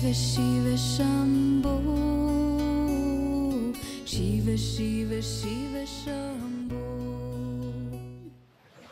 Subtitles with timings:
[0.00, 1.76] Shiva Shiva Shambho
[4.06, 6.80] Shiva Shiva Shiva Shambho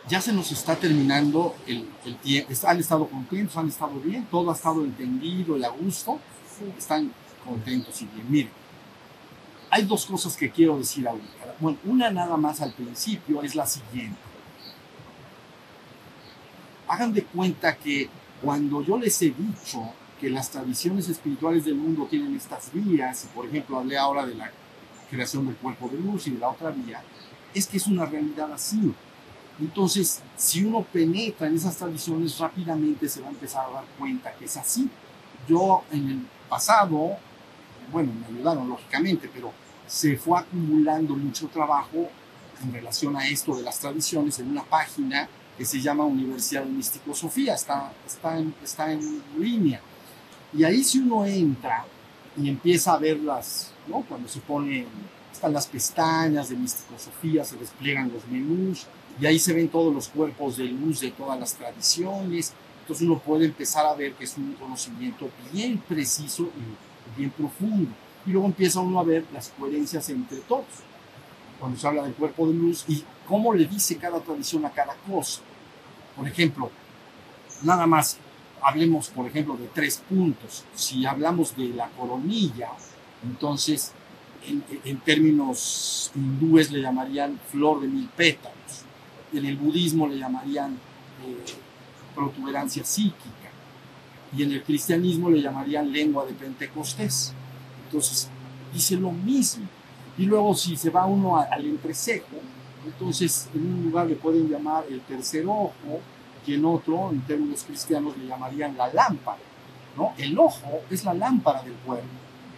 [0.06, 2.52] ya se nos está terminando el, el tiempo.
[2.66, 6.18] Han estado contentos, han estado bien, todo ha estado entendido y a gusto.
[6.78, 7.12] Están
[7.44, 8.26] contentos y bien.
[8.30, 8.50] Miren,
[9.68, 11.54] hay dos cosas que quiero decir ahorita.
[11.60, 14.18] Bueno, una nada más al principio es la siguiente.
[16.86, 18.08] Hagan de cuenta que
[18.42, 23.46] cuando yo les he dicho que las tradiciones espirituales del mundo tienen estas vías, por
[23.46, 24.50] ejemplo hablé ahora de la
[25.10, 27.02] creación del cuerpo de luz y de la otra vía,
[27.54, 28.92] es que es una realidad así.
[29.60, 34.32] Entonces, si uno penetra en esas tradiciones, rápidamente se va a empezar a dar cuenta
[34.34, 34.88] que es así.
[35.48, 37.16] Yo en el pasado,
[37.90, 39.52] bueno, me ayudaron lógicamente, pero
[39.86, 42.08] se fue acumulando mucho trabajo
[42.62, 46.70] en relación a esto de las tradiciones en una página que se llama Universidad de
[46.70, 49.80] Místico Sofía, está, está, en, está en línea.
[50.52, 51.84] Y ahí si uno entra
[52.36, 54.02] y empieza a verlas, ¿no?
[54.08, 54.86] cuando se ponen,
[55.32, 58.86] están las pestañas de Místico Sofía, se despliegan los menús,
[59.20, 62.52] y ahí se ven todos los cuerpos de luz de todas las tradiciones.
[62.80, 67.90] Entonces uno puede empezar a ver que es un conocimiento bien preciso y bien profundo.
[68.24, 70.66] Y luego empieza uno a ver las coherencias entre todos.
[71.58, 74.94] Cuando se habla del cuerpo de luz y cómo le dice cada tradición a cada
[75.08, 75.40] cosa.
[76.16, 76.70] Por ejemplo,
[77.62, 78.18] nada más
[78.62, 80.64] hablemos, por ejemplo, de tres puntos.
[80.74, 82.70] Si hablamos de la coronilla,
[83.22, 83.92] entonces
[84.46, 88.84] en, términos hindúes le llamarían flor de mil pétalos
[89.32, 91.54] en el budismo le llamarían eh,
[92.14, 93.50] protuberancia psíquica
[94.36, 97.32] y en el cristianismo le llamarían lengua de Pentecostés.
[97.86, 98.28] Entonces,
[98.74, 99.66] dice lo mismo.
[100.18, 102.36] Y luego si se va uno al entrecejo,
[102.84, 105.72] entonces en un lugar le pueden llamar el tercer ojo
[106.54, 109.38] en otro, en términos cristianos, le llamarían la lámpara.
[109.96, 110.12] ¿no?
[110.16, 112.06] El ojo es la lámpara del cuerpo.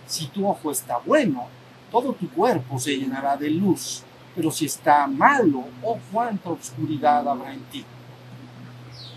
[0.07, 1.47] Si tu ojo está bueno,
[1.91, 4.05] todo tu cuerpo se llenará de luz
[4.35, 7.85] pero si está malo, oh cuánta oscuridad habrá en ti.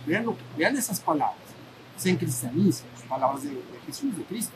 [0.05, 1.37] Vean, lo que, vean esas palabras,
[1.95, 4.53] es en cristianismo, palabras de, de Jesús, de Cristo.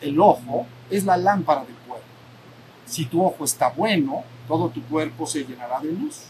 [0.00, 2.06] El ojo es la lámpara del cuerpo.
[2.86, 6.22] Si tu ojo está bueno, todo tu cuerpo se llenará de luz.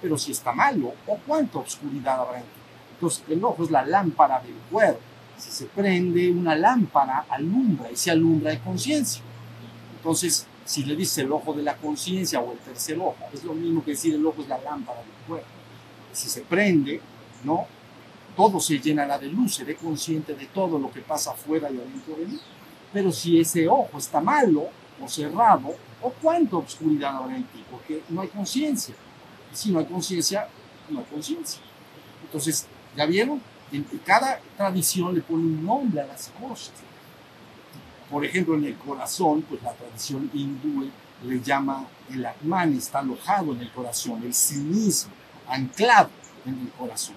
[0.00, 2.48] Pero si está malo, oh cuánta oscuridad habrá en ti.
[2.94, 5.00] Entonces, el ojo es la lámpara del cuerpo.
[5.36, 9.22] Si se prende una lámpara, alumbra y se alumbra de conciencia.
[9.96, 13.54] Entonces, si le dice el ojo de la conciencia o el tercer ojo, es lo
[13.54, 15.48] mismo que decir el ojo es la lámpara del cuerpo.
[16.12, 17.00] Si se prende,
[17.44, 17.66] ¿no?
[18.36, 22.16] Todo se llenará de luz, seré consciente de todo lo que pasa afuera y adentro
[22.16, 22.40] de mí.
[22.92, 24.68] Pero si ese ojo está malo
[25.02, 27.64] o cerrado, ¿o cuánta oscuridad habrá en ti?
[27.70, 28.94] Porque no hay conciencia.
[29.58, 30.46] Si no hay conciencia,
[30.88, 31.60] no hay conciencia.
[32.22, 33.42] Entonces, ¿ya vieron?
[33.72, 36.74] En cada tradición le pone un nombre a las cosas.
[38.08, 40.88] Por ejemplo, en el corazón, pues la tradición hindú
[41.24, 45.10] le llama el Atman, está alojado en el corazón, el cinismo,
[45.48, 46.10] anclado
[46.46, 47.16] en el corazón.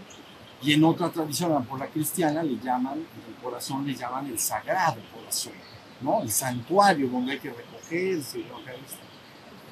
[0.63, 4.39] Y en otra tradición, por la cristiana, le llaman, en el corazón le llaman el
[4.39, 5.53] sagrado corazón,
[6.01, 6.23] ¿no?
[6.23, 8.43] El santuario donde hay que recogerse.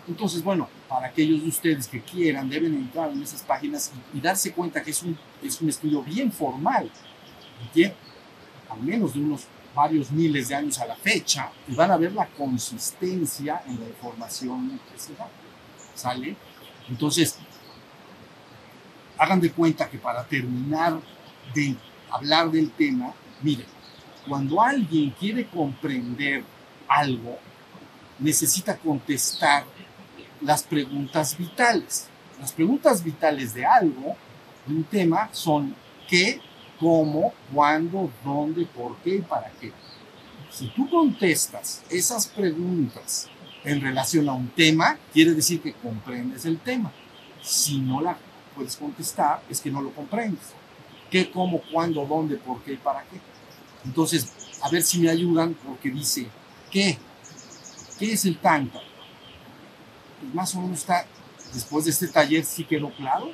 [0.08, 4.22] Entonces, bueno, para aquellos de ustedes que quieran, deben entrar en esas páginas y, y
[4.22, 6.92] darse cuenta que es un, es un estudio bien formal,
[8.70, 9.46] al menos de unos
[9.76, 13.88] varios miles de años a la fecha y van a ver la consistencia en la
[13.88, 15.28] información que se da.
[15.94, 16.36] ¿Sale?
[16.90, 17.38] Entonces,
[19.18, 21.00] hagan de cuenta que para terminar
[21.54, 21.76] de
[22.10, 23.68] hablar del tema, miren,
[24.28, 26.44] cuando alguien quiere comprender
[26.88, 27.38] algo,
[28.18, 29.66] necesita contestar
[30.42, 32.08] las preguntas vitales.
[32.40, 34.16] Las preguntas vitales de algo,
[34.66, 35.76] de un tema, son
[36.08, 36.40] ¿qué,
[36.80, 39.72] cómo, cuándo, dónde, por qué y para qué.
[40.52, 43.28] Si tú contestas esas preguntas
[43.64, 46.92] en relación a un tema, quiere decir que comprendes el tema.
[47.42, 48.18] Si no la
[48.56, 50.54] puedes contestar, es que no lo comprendes.
[51.12, 53.20] ¿Qué, cómo, cuándo, dónde, por qué y para qué?
[53.86, 54.32] Entonces,
[54.62, 56.28] a ver si me ayudan porque dice,
[56.72, 56.98] ¿qué?
[57.98, 58.82] ¿Qué es el Tantra?
[60.20, 61.06] Pues más o menos está,
[61.54, 63.32] después de este taller, sí quedó claro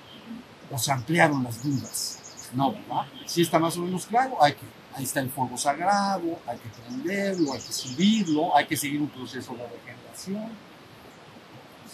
[0.71, 2.19] o se ampliaron las dudas.
[2.53, 3.05] No, ¿verdad?
[3.25, 6.69] Si está más o menos claro, hay que, ahí está el fuego sagrado, hay que
[6.69, 10.49] prenderlo, hay que subirlo, hay que seguir un proceso de regeneración.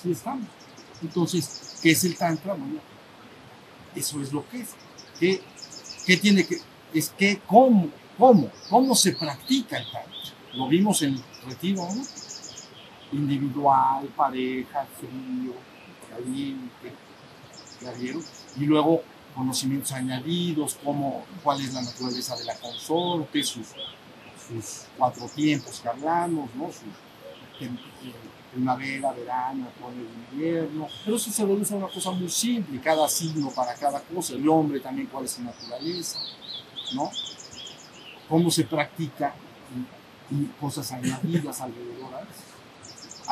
[0.02, 0.48] Sí estamos.
[1.02, 2.54] Entonces, ¿qué es el Tantra?
[2.54, 2.80] Bueno,
[3.96, 4.70] eso es lo que es.
[5.20, 5.42] ¿Qué,
[6.06, 6.58] qué tiene que,
[6.94, 10.12] es que, cómo, cómo, cómo se practica el Tantra?
[10.54, 12.04] Lo vimos en retiro, ¿no?
[13.12, 15.54] Individual, pareja, frío,
[16.10, 16.94] caliente,
[17.82, 17.94] ¿ya?
[18.58, 19.04] Y luego
[19.36, 23.68] conocimientos añadidos, como cuál es la naturaleza de la consorte, sus,
[24.48, 26.66] sus cuatro tiempos que hablamos, ¿no?
[26.72, 26.86] Su
[27.60, 28.14] tem- eh,
[28.52, 30.88] primavera, verano, otoño invierno.
[31.06, 34.48] Pero eso se reduce a una cosa muy simple, cada signo para cada cosa, el
[34.50, 36.20] hombre también cuál es su naturaleza,
[36.94, 37.10] ¿no?
[38.28, 39.34] Cómo se practica
[40.30, 42.51] y, y cosas añadidas alrededor a eso.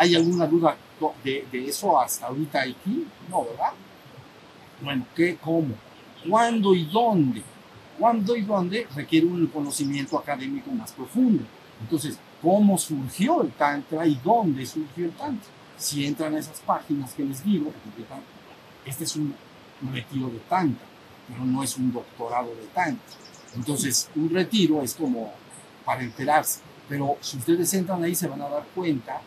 [0.01, 0.78] ¿Hay alguna duda
[1.25, 3.06] de, de eso hasta ahorita aquí?
[3.30, 3.74] No, ¿verdad?
[4.81, 5.75] Bueno, ¿qué, cómo?
[6.30, 7.44] ¿Cuándo y dónde?
[8.00, 8.88] ¿Cuándo y dónde?
[8.96, 11.44] Requiere un conocimiento académico más profundo.
[11.81, 15.50] Entonces, ¿cómo surgió el Tantra y dónde surgió el Tantra?
[15.78, 17.69] Si entran a esas páginas que les digo,
[18.86, 19.36] este es un
[19.92, 20.86] retiro de Tantra,
[21.28, 23.18] pero no es un doctorado de Tantra.
[23.54, 25.34] Entonces, un retiro es como
[25.84, 26.62] para enterarse.
[26.88, 29.22] Pero si ustedes entran ahí, se van a dar cuenta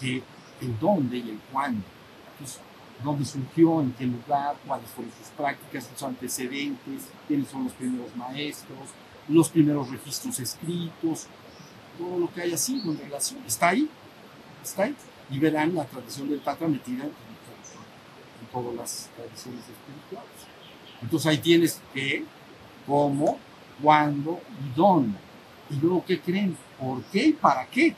[0.00, 0.22] que
[0.60, 1.84] el dónde y el cuándo.
[2.32, 2.60] Entonces,
[3.02, 8.14] dónde surgió, en qué lugar, cuáles fueron sus prácticas, sus antecedentes, quiénes son los primeros
[8.16, 8.78] maestros,
[9.28, 11.26] los primeros registros escritos,
[11.98, 13.42] todo lo que haya sido en relación.
[13.46, 13.88] Está ahí,
[14.62, 14.96] está ahí.
[15.30, 20.56] Y verán la tradición del Tantra metida en, en todas las tradiciones espirituales.
[21.02, 22.24] Entonces ahí tienes qué,
[22.86, 23.38] cómo,
[23.82, 25.18] cuándo y dónde.
[25.70, 26.56] Y luego, ¿qué creen?
[26.78, 27.94] ¿Por qué y para qué?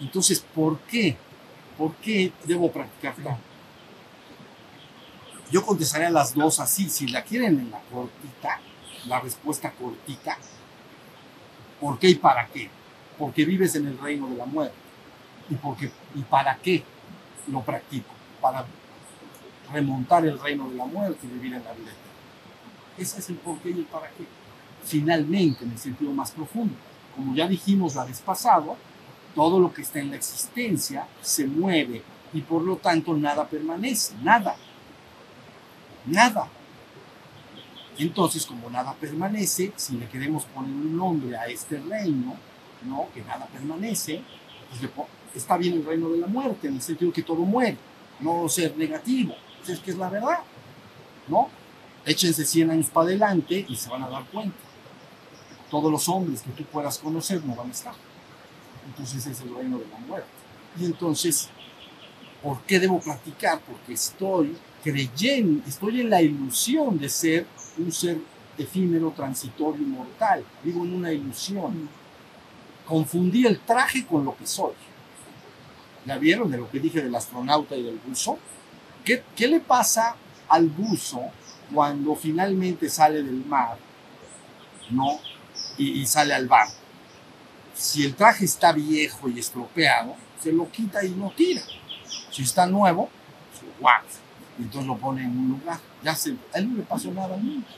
[0.00, 1.16] Entonces, ¿por qué?
[1.78, 3.14] ¿Por qué debo practicar?
[5.50, 6.88] Yo contestaré las dos así.
[6.88, 8.60] Si la quieren en la cortita,
[9.06, 10.38] la respuesta cortita,
[11.80, 12.70] ¿por qué y para qué?
[13.18, 14.74] Porque vives en el reino de la muerte.
[15.50, 15.90] ¿Y, por qué?
[16.14, 16.82] ¿Y para qué
[17.48, 18.12] lo practico?
[18.40, 18.64] Para
[19.72, 21.92] remontar el reino de la muerte y vivir en la vida.
[22.96, 24.24] Ese es el por qué y el para qué.
[24.84, 26.74] Finalmente, en el sentido más profundo.
[27.14, 28.74] Como ya dijimos la vez pasada,
[29.34, 32.02] todo lo que está en la existencia se mueve
[32.32, 34.56] y por lo tanto nada permanece, nada
[36.06, 36.48] nada.
[37.98, 42.34] Entonces, como nada permanece, si le queremos poner un nombre a este reino,
[42.82, 43.08] ¿no?
[43.14, 44.22] que nada permanece,
[44.68, 47.76] pues está bien el reino de la muerte, en el sentido que todo muere,
[48.20, 50.40] no ser negativo, pues es que es la verdad,
[51.28, 51.48] ¿no?
[52.04, 54.56] Échense 100 años para adelante y se van a dar cuenta.
[55.70, 57.94] Todos los hombres que tú puedas conocer no van a estar.
[58.86, 60.28] Entonces es el reino de la muerte.
[60.78, 61.48] Y entonces,
[62.42, 63.60] ¿por qué debo practicar?
[63.60, 67.46] Porque estoy creyendo, estoy en la ilusión de ser
[67.78, 68.18] un ser
[68.58, 70.44] efímero, transitorio mortal.
[70.62, 71.88] Vivo en una ilusión.
[72.86, 74.72] Confundí el traje con lo que soy.
[76.06, 78.38] ¿Ya vieron de lo que dije del astronauta y del buzo?
[79.04, 80.16] ¿Qué, qué le pasa
[80.48, 81.22] al buzo
[81.72, 83.78] cuando finalmente sale del mar,
[84.90, 85.18] ¿no?
[85.78, 86.83] Y, y sale al barco.
[87.74, 91.62] Si el traje está viejo y estropeado, se lo quita y lo tira.
[92.30, 93.08] Si está nuevo,
[93.58, 93.88] se lo.
[94.58, 95.80] Y entonces lo pone en un lugar.
[96.02, 97.70] Ya se, a él no le pasó nada nunca.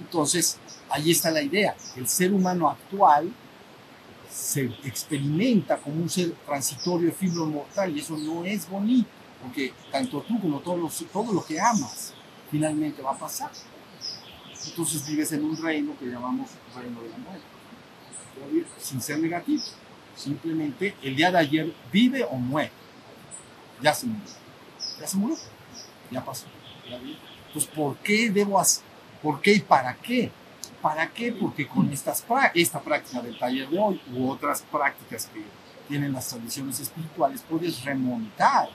[0.00, 0.58] Entonces,
[0.90, 1.74] ahí está la idea.
[1.96, 3.32] El ser humano actual
[4.30, 9.08] se experimenta como un ser transitorio, efímero, mortal, y eso no es bonito,
[9.42, 10.76] porque tanto tú como todo
[11.32, 12.12] lo que amas
[12.50, 13.50] finalmente va a pasar.
[14.66, 17.46] Entonces vives en un reino que llamamos reino de la muerte,
[18.78, 19.62] sin ser negativo.
[20.14, 22.70] Simplemente el día de ayer vive o muere.
[23.82, 24.32] Ya se murió.
[25.00, 25.36] Ya se murió.
[26.10, 26.46] Ya pasó.
[26.88, 27.18] Ya vi.
[27.52, 28.84] Pues, ¿por qué debo hacer?
[29.22, 30.30] ¿Por qué y para qué?
[30.80, 31.32] ¿Para qué?
[31.32, 32.24] Porque con estas,
[32.54, 35.42] esta práctica del taller de hoy u otras prácticas que
[35.88, 38.68] tienen las tradiciones espirituales, puedes remontar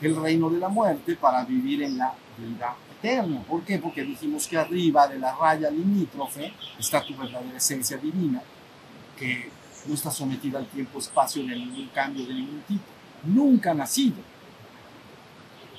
[0.00, 3.42] el reino de la muerte para vivir en la vida eterna.
[3.42, 3.78] ¿Por qué?
[3.78, 8.42] Porque dijimos que arriba de la raya limítrofe está tu verdadera esencia divina,
[9.22, 9.48] que
[9.86, 12.84] no está sometida al tiempo-espacio de ningún cambio de ningún tipo.
[13.24, 14.16] Nunca ha nacido.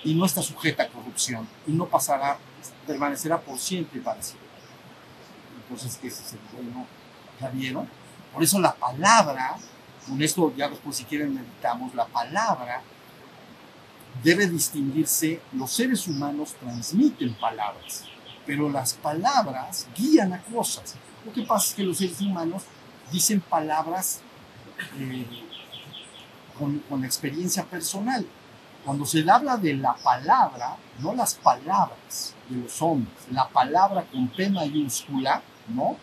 [0.03, 1.45] Y no está sujeta a corrupción.
[1.67, 2.37] Y no pasará,
[2.87, 4.47] permanecerá por siempre siempre.
[5.61, 6.85] Entonces, ese es el reino.
[7.41, 7.87] ¿Ya vieron?
[8.33, 9.57] Por eso la palabra,
[10.07, 12.81] con esto ya después si quieren meditamos, la palabra
[14.23, 18.05] debe distinguirse, los seres humanos transmiten palabras,
[18.45, 20.95] pero las palabras guían a cosas.
[21.25, 22.63] Lo que pasa es que los seres humanos
[23.13, 24.19] dicen palabras
[24.99, 25.25] eh,
[26.57, 28.25] con, con experiencia personal.
[28.83, 34.27] Cuando se habla de la palabra, no las palabras de los hombres, la palabra con
[34.27, 35.95] P mayúscula, ¿no?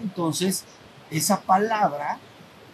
[0.00, 0.64] Entonces,
[1.10, 2.18] esa palabra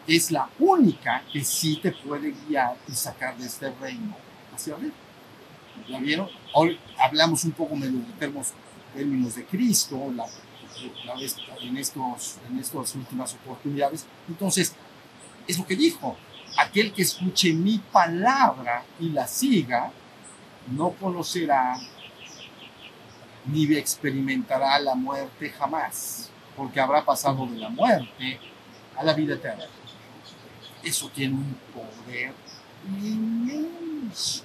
[0.07, 4.14] es la única que sí te puede guiar y sacar de este reino
[4.54, 4.95] hacia arriba.
[5.88, 6.28] ¿Ya vieron?
[6.54, 8.52] Hoy hablamos un poco medio de termos-
[8.95, 10.25] términos de Cristo la,
[11.61, 14.06] en, estos, en estas últimas oportunidades.
[14.28, 14.75] Entonces,
[15.47, 16.16] es lo que dijo.
[16.56, 19.92] Aquel que escuche mi palabra y la siga,
[20.70, 21.78] no conocerá
[23.47, 28.38] ni experimentará la muerte jamás, porque habrá pasado de la muerte
[28.97, 29.64] a la vida eterna.
[30.82, 32.35] Eso tiene un poder
[33.00, 34.42] inmenso.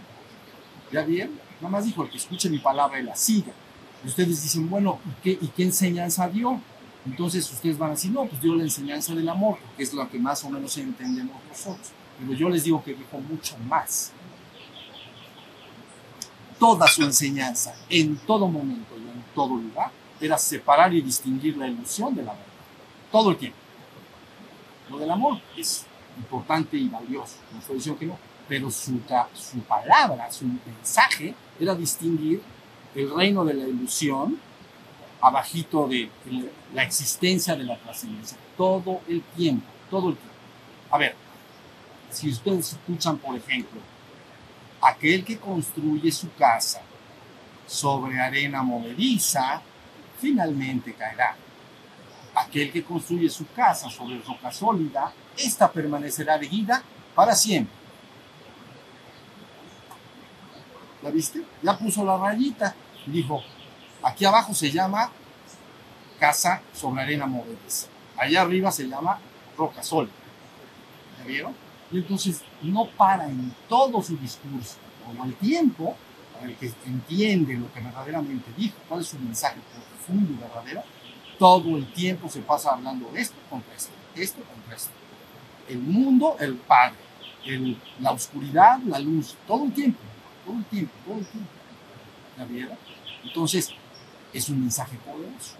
[0.91, 1.39] ¿Ya bien?
[1.59, 3.51] Nada más dijo, el que escuche mi palabra y la siga.
[4.05, 6.60] Ustedes dicen, bueno, ¿y qué, ¿y qué enseñanza dio?
[7.05, 10.10] Entonces ustedes van a decir, no, pues dio la enseñanza del amor, que es lo
[10.10, 11.91] que más o menos entendemos nosotros.
[12.19, 14.12] Pero yo les digo que dijo mucho más.
[16.60, 19.91] Toda su enseñanza, en todo momento y en todo lugar,
[20.22, 22.45] era separar y distinguir la ilusión de la verdad.
[23.12, 23.57] Todo el tiempo.
[24.89, 25.86] Lo del amor es
[26.17, 28.17] importante y valioso, no estoy diciendo que no,
[28.48, 29.00] pero su,
[29.33, 32.41] su palabra, su mensaje era distinguir
[32.95, 34.39] el reino de la ilusión
[35.21, 36.09] abajito de
[36.73, 40.35] la existencia de la trascendencia, todo el tiempo, todo el tiempo.
[40.91, 41.15] A ver,
[42.12, 43.79] si ustedes escuchan, por ejemplo,
[44.81, 46.81] aquel que construye su casa
[47.65, 49.62] sobre arena movediza,
[50.19, 51.35] finalmente caerá.
[52.35, 56.83] Aquel que construye su casa sobre roca sólida, esta permanecerá erguida
[57.15, 57.75] para siempre.
[61.01, 61.43] ¿La viste?
[61.62, 62.75] Ya puso la rayita.
[63.05, 63.41] Dijo,
[64.01, 65.12] aquí abajo se llama
[66.19, 67.88] casa sobre arena movediza.
[68.17, 69.19] Allá arriba se llama
[69.57, 70.13] roca sólida.
[71.19, 71.55] ¿Ya vieron?
[71.91, 75.95] Y entonces no para en todo su discurso, como el tiempo,
[76.33, 80.83] para el que entiende lo que verdaderamente dijo, cuál es su mensaje profundo y verdadero,
[81.38, 84.91] todo el tiempo se pasa hablando esto contra esto, esto contra esto.
[85.67, 86.95] El mundo, el Padre,
[87.45, 90.00] el, la oscuridad, la luz, todo el tiempo,
[90.45, 91.50] todo el tiempo, todo el tiempo.
[92.38, 92.77] ¿Ya vieron?
[93.23, 93.69] Entonces,
[94.33, 95.55] es un mensaje poderoso.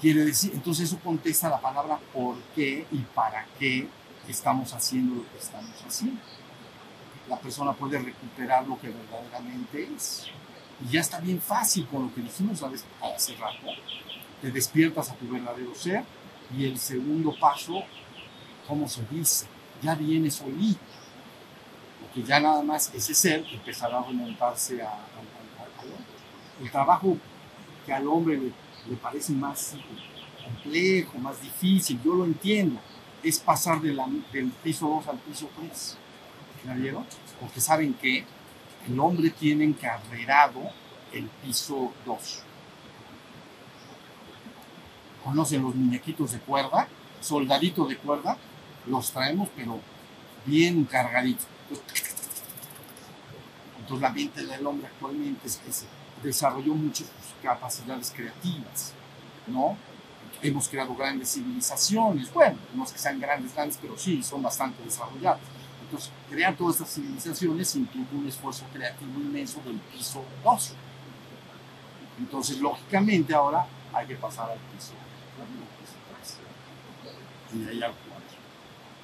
[0.00, 3.88] Quiere decir, entonces eso contesta la palabra por qué y para qué
[4.28, 6.20] estamos haciendo lo que estamos haciendo.
[7.28, 10.26] La persona puede recuperar lo que verdaderamente es.
[10.84, 13.66] Y ya está bien fácil con lo que dijimos hace rato.
[14.40, 16.04] Te despiertas a tu verdadero ser
[16.56, 17.82] y el segundo paso,
[18.66, 19.46] ¿cómo se dice?
[19.80, 20.80] Ya viene solito.
[22.00, 24.98] Porque ya nada más ese ser empezará a remontarse a,
[26.60, 27.16] El trabajo
[27.86, 28.52] que al hombre le,
[28.88, 29.74] le parece más
[30.44, 32.80] complejo, más difícil, yo lo entiendo,
[33.22, 35.96] es pasar de la, del piso 2 al piso 3.
[36.66, 37.04] ¿Ya vieron?
[37.40, 38.24] Porque saben que
[38.88, 40.60] el hombre tiene encarrerado
[41.12, 42.42] el piso 2.
[45.24, 46.88] ¿Conocen los muñequitos de cuerda?
[47.20, 48.36] Soldaditos de cuerda,
[48.86, 49.78] los traemos, pero
[50.44, 51.46] bien cargaditos.
[53.78, 55.86] Entonces la mente del hombre actualmente es, es,
[56.22, 57.08] desarrolló muchas
[57.42, 58.92] capacidades creativas,
[59.46, 59.76] ¿no?
[60.42, 64.82] hemos creado grandes civilizaciones, bueno, no es que sean grandes, grandes, pero sí, son bastante
[64.82, 65.40] desarrolladas.
[65.84, 70.74] Entonces, crear todas estas civilizaciones implica un esfuerzo creativo inmenso del piso 2.
[72.18, 74.92] Entonces, lógicamente, ahora hay que pasar al piso
[77.50, 77.60] 3.
[77.60, 78.22] Y de ahí al 4.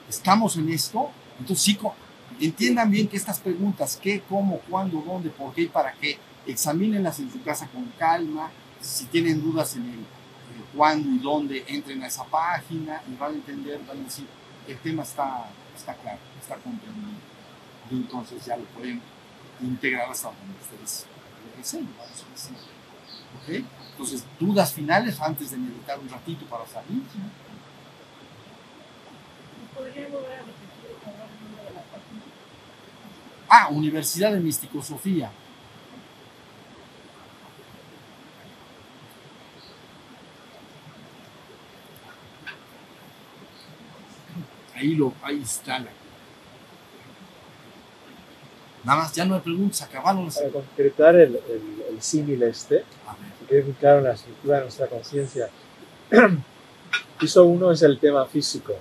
[0.08, 1.78] Estamos en esto, entonces sí,
[2.40, 6.18] entiendan bien que estas preguntas, qué, cómo, cuándo, dónde, por qué y para qué,
[6.48, 8.50] examínenlas en su casa con calma,
[8.80, 10.06] si tienen dudas en el
[10.74, 14.26] cuándo y dónde entren a esa página y van a entender, van a decir,
[14.66, 17.18] el tema está, está claro, está comprendido.
[17.90, 19.00] Y entonces ya lo pueden
[19.60, 21.06] integrar hasta donde ustedes
[21.50, 23.64] lo deseen, vamos a decir.
[23.90, 27.02] Entonces, dudas finales antes de meditar un ratito para salir.
[33.48, 35.30] Ah, Universidad de Misticosofía.
[44.78, 45.88] Ahí, lo, ahí está la.
[48.84, 50.38] Nada más, ya no hay preguntas, acabaron las.
[50.38, 52.84] Para concretar el, el, el símil este,
[53.40, 55.48] que quede muy claro en la estructura de nuestra conciencia.
[57.18, 58.74] Piso uno es el tema físico.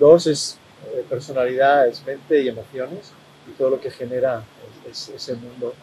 [0.00, 3.12] Dos es eh, personalidad, es mente y emociones
[3.48, 4.42] y todo lo que genera
[4.90, 5.74] es, ese mundo.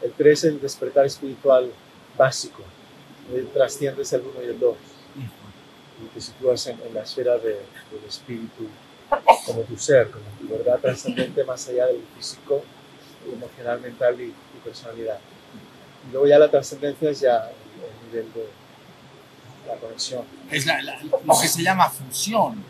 [0.00, 1.70] El tres es el despertar espiritual
[2.16, 2.62] básico.
[3.34, 4.76] El trasciende es el uno y el dos
[6.02, 8.68] y te sitúas en, en la esfera de, del espíritu
[9.46, 12.62] como tu ser, como tu verdad trascendente más allá del físico,
[13.30, 15.18] emocional, mental y, y, personalidad.
[16.08, 18.48] Y luego ya la trascendencia es ya el, nivel de
[19.66, 20.24] la conexión.
[20.50, 22.62] Es la, la, lo que se llama fusión.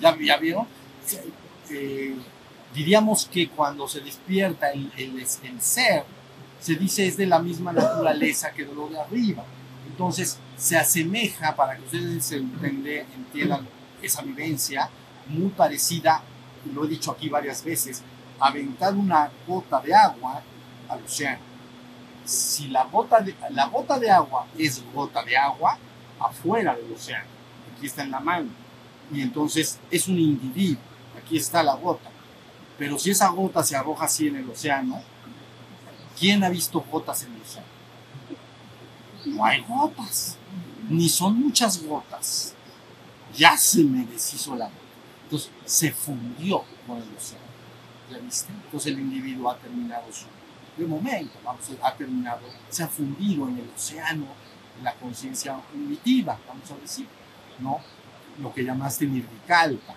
[0.00, 0.66] ¿Ya, ya vieron?
[1.70, 2.14] Eh,
[2.74, 6.04] diríamos que cuando se despierta el, el, el ser,
[6.60, 9.44] se dice es de la misma naturaleza que lo de arriba.
[9.86, 13.66] Entonces, se asemeja, para que ustedes entiendan,
[14.02, 14.90] esa vivencia,
[15.26, 16.22] muy parecida,
[16.74, 18.02] lo he dicho aquí varias veces,
[18.38, 20.42] aventar una gota de agua
[20.86, 21.40] al océano.
[22.26, 25.78] Si la gota de, la gota de agua es gota de agua,
[26.18, 27.24] afuera del océano,
[27.74, 28.50] aquí está en la mano.
[29.10, 30.82] Y entonces es un individuo.
[31.16, 32.10] Aquí está la gota.
[32.78, 35.02] Pero si esa gota se arroja así en el océano,
[36.18, 37.68] ¿quién ha visto gotas en el océano?
[39.24, 40.36] No hay gotas.
[40.90, 42.54] Ni son muchas gotas.
[43.36, 44.76] Ya se me deshizo la gota.
[45.24, 47.44] Entonces se fundió con el océano.
[48.10, 48.52] ¿Ya viste?
[48.64, 50.26] Entonces el individuo ha terminado su
[50.76, 54.24] de momento, vamos, ha terminado, se ha fundido en el océano
[54.82, 57.06] la conciencia primitiva, vamos a decir,
[57.58, 57.80] ¿no?
[58.40, 59.94] Lo que llamaste nirvikalpa.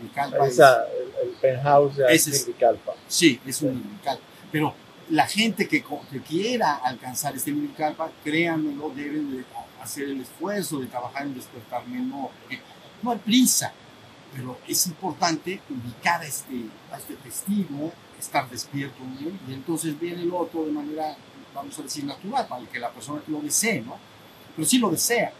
[0.00, 2.94] Nirvikalpa es- Esa, el, el penthouse es- Nirvikalpa.
[3.06, 4.22] Sí, es un nirvikalpa.
[4.50, 4.74] Pero
[5.10, 9.44] la gente que, que quiera alcanzar este nirvikalpa, créanmelo, deben de
[9.82, 12.30] hacer el esfuerzo de trabajar en despertar menor.
[12.42, 12.60] porque
[13.02, 13.72] No hay prisa,
[14.34, 20.22] pero es importante ubicar a este, a este testigo, estar despierto él, y entonces viene
[20.22, 21.16] el otro de manera,
[21.54, 23.96] vamos a decir, natural, para que la persona que lo desee, ¿no?
[24.56, 25.32] Pero sí lo desea,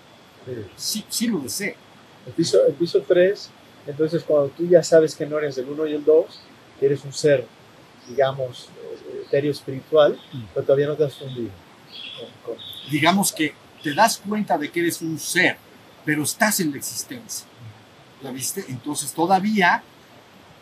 [0.46, 0.54] Sí.
[0.76, 1.74] sí, sí lo desea.
[2.26, 3.50] El piso, el piso 3,
[3.86, 6.40] entonces cuando tú ya sabes que no eres el 1 y el 2,
[6.78, 7.46] que eres un ser,
[8.06, 10.42] digamos, eh, etéreo espiritual, Mm.
[10.54, 11.50] pero todavía no te has fundido.
[12.44, 13.52] con- con- digamos que
[13.82, 15.56] te das cuenta de que eres un ser,
[16.04, 17.46] pero estás en la existencia.
[18.22, 18.64] ¿La viste?
[18.68, 19.82] Entonces todavía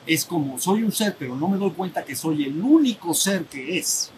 [0.06, 3.44] es como, soy un ser, pero no me doy cuenta que soy el único ser
[3.44, 4.10] que es.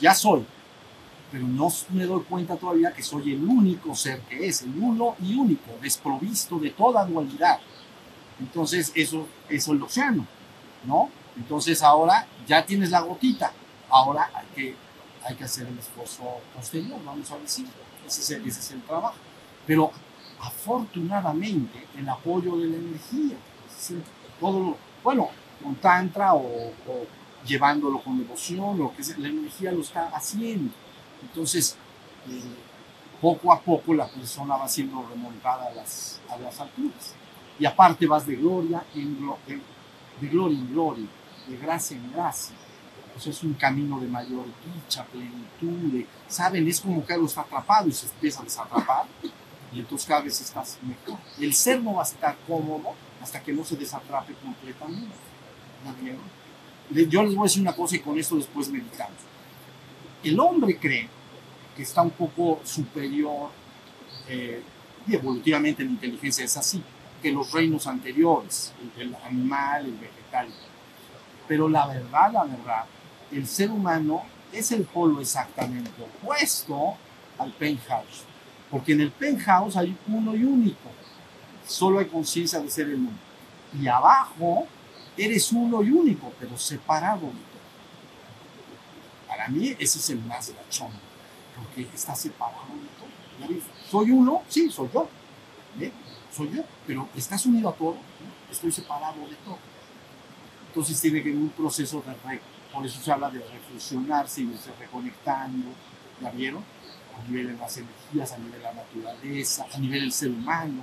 [0.00, 0.44] Ya soy,
[1.30, 5.16] pero no me doy cuenta todavía que soy el único ser que es, el uno
[5.22, 7.58] y único, desprovisto de toda dualidad.
[8.40, 10.26] Entonces eso, eso es el océano,
[10.84, 11.08] ¿no?
[11.36, 13.52] Entonces ahora ya tienes la gotita,
[13.88, 14.74] ahora hay que
[15.24, 16.22] hay que hacer el esfuerzo
[16.54, 17.66] posterior, vamos a decir.
[18.06, 19.16] Ese es el, ese es el trabajo.
[19.66, 19.90] Pero
[20.40, 23.92] afortunadamente el apoyo de la energía, es
[24.40, 25.28] todo lo- bueno,
[25.62, 26.72] con tantra o,
[27.46, 30.72] llevándolo con devoción, o que sea, la energía lo está haciendo.
[31.22, 31.76] Entonces,
[32.28, 32.42] eh,
[33.20, 37.14] poco a poco la persona va siendo remontada a las, a las alturas.
[37.58, 39.60] Y aparte vas de gloria en, glo- de,
[40.20, 41.06] de gloria en gloria,
[41.48, 42.56] de gracia en gracia.
[43.16, 46.04] Eso es un camino de mayor dicha, plenitud.
[46.28, 46.66] ¿Saben?
[46.66, 49.04] Es como que algo está atrapado y se empieza a desatrapar.
[49.72, 51.18] Y entonces cada vez estás mejor.
[51.38, 55.14] El ser no va a estar cómodo hasta que no se desatrape completamente.
[56.90, 59.16] Le- Yo les voy a decir una cosa y con esto después meditamos.
[60.22, 61.08] El hombre cree
[61.76, 63.50] que está un poco superior
[64.28, 64.62] eh,
[65.06, 66.82] y evolutivamente en inteligencia es así,
[67.22, 70.48] que los reinos anteriores, el animal, el vegetal.
[71.48, 72.84] Pero la verdad, la verdad,
[73.32, 76.94] el ser humano es el polo exactamente opuesto
[77.38, 78.24] al penthouse.
[78.70, 80.90] Porque en el penthouse hay uno y único.
[81.66, 83.18] Solo hay conciencia de ser el uno.
[83.80, 84.66] Y abajo
[85.16, 87.54] eres uno y único, pero separado de todo.
[89.28, 90.90] Para mí ese es el más gachón.
[91.56, 93.60] Porque está separado de todo.
[93.90, 95.08] Soy uno, sí, soy yo.
[95.76, 95.92] ¿Ve?
[96.34, 96.62] Soy yo.
[96.86, 97.96] Pero estás unido a todo.
[98.50, 99.58] Estoy separado de todo.
[100.68, 102.40] Entonces tiene que haber un proceso de re,
[102.74, 105.68] por eso se habla de reflexionarse y irse reconectando,
[106.20, 106.62] ¿ya vieron?
[107.18, 110.82] A nivel de las energías, a nivel de la naturaleza, a nivel del ser humano,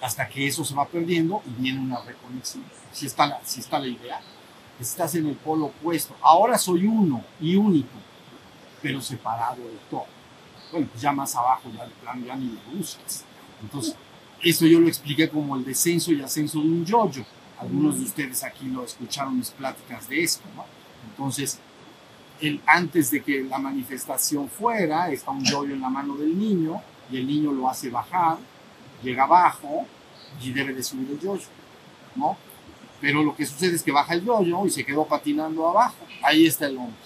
[0.00, 2.64] hasta que eso se va perdiendo y viene una reconexión.
[2.92, 4.20] Si está la, si está la idea,
[4.78, 6.14] estás en el polo opuesto.
[6.20, 7.96] Ahora soy uno y único,
[8.82, 10.06] pero separado de todo.
[10.72, 13.24] Bueno, pues ya más abajo, ya de plano, ya ni lo buscas.
[13.62, 13.96] Entonces,
[14.42, 17.24] eso yo lo expliqué como el descenso y ascenso de un yoyo.
[17.60, 20.64] Algunos de ustedes aquí lo escucharon mis pláticas de esto, ¿no?
[21.10, 21.58] Entonces,
[22.40, 26.80] el, antes de que la manifestación fuera, está un yoyo en la mano del niño
[27.10, 28.38] y el niño lo hace bajar,
[29.02, 29.86] llega abajo
[30.42, 31.46] y debe de subir el yoyo,
[32.16, 32.38] ¿no?
[32.98, 36.06] Pero lo que sucede es que baja el yoyo y se quedó patinando abajo.
[36.22, 36.96] Ahí está el hombre.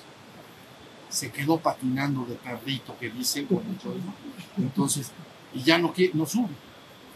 [1.08, 4.00] Se quedó patinando de perrito que dicen con el yoyo.
[4.56, 5.10] Entonces,
[5.52, 6.54] y ya no, no sube.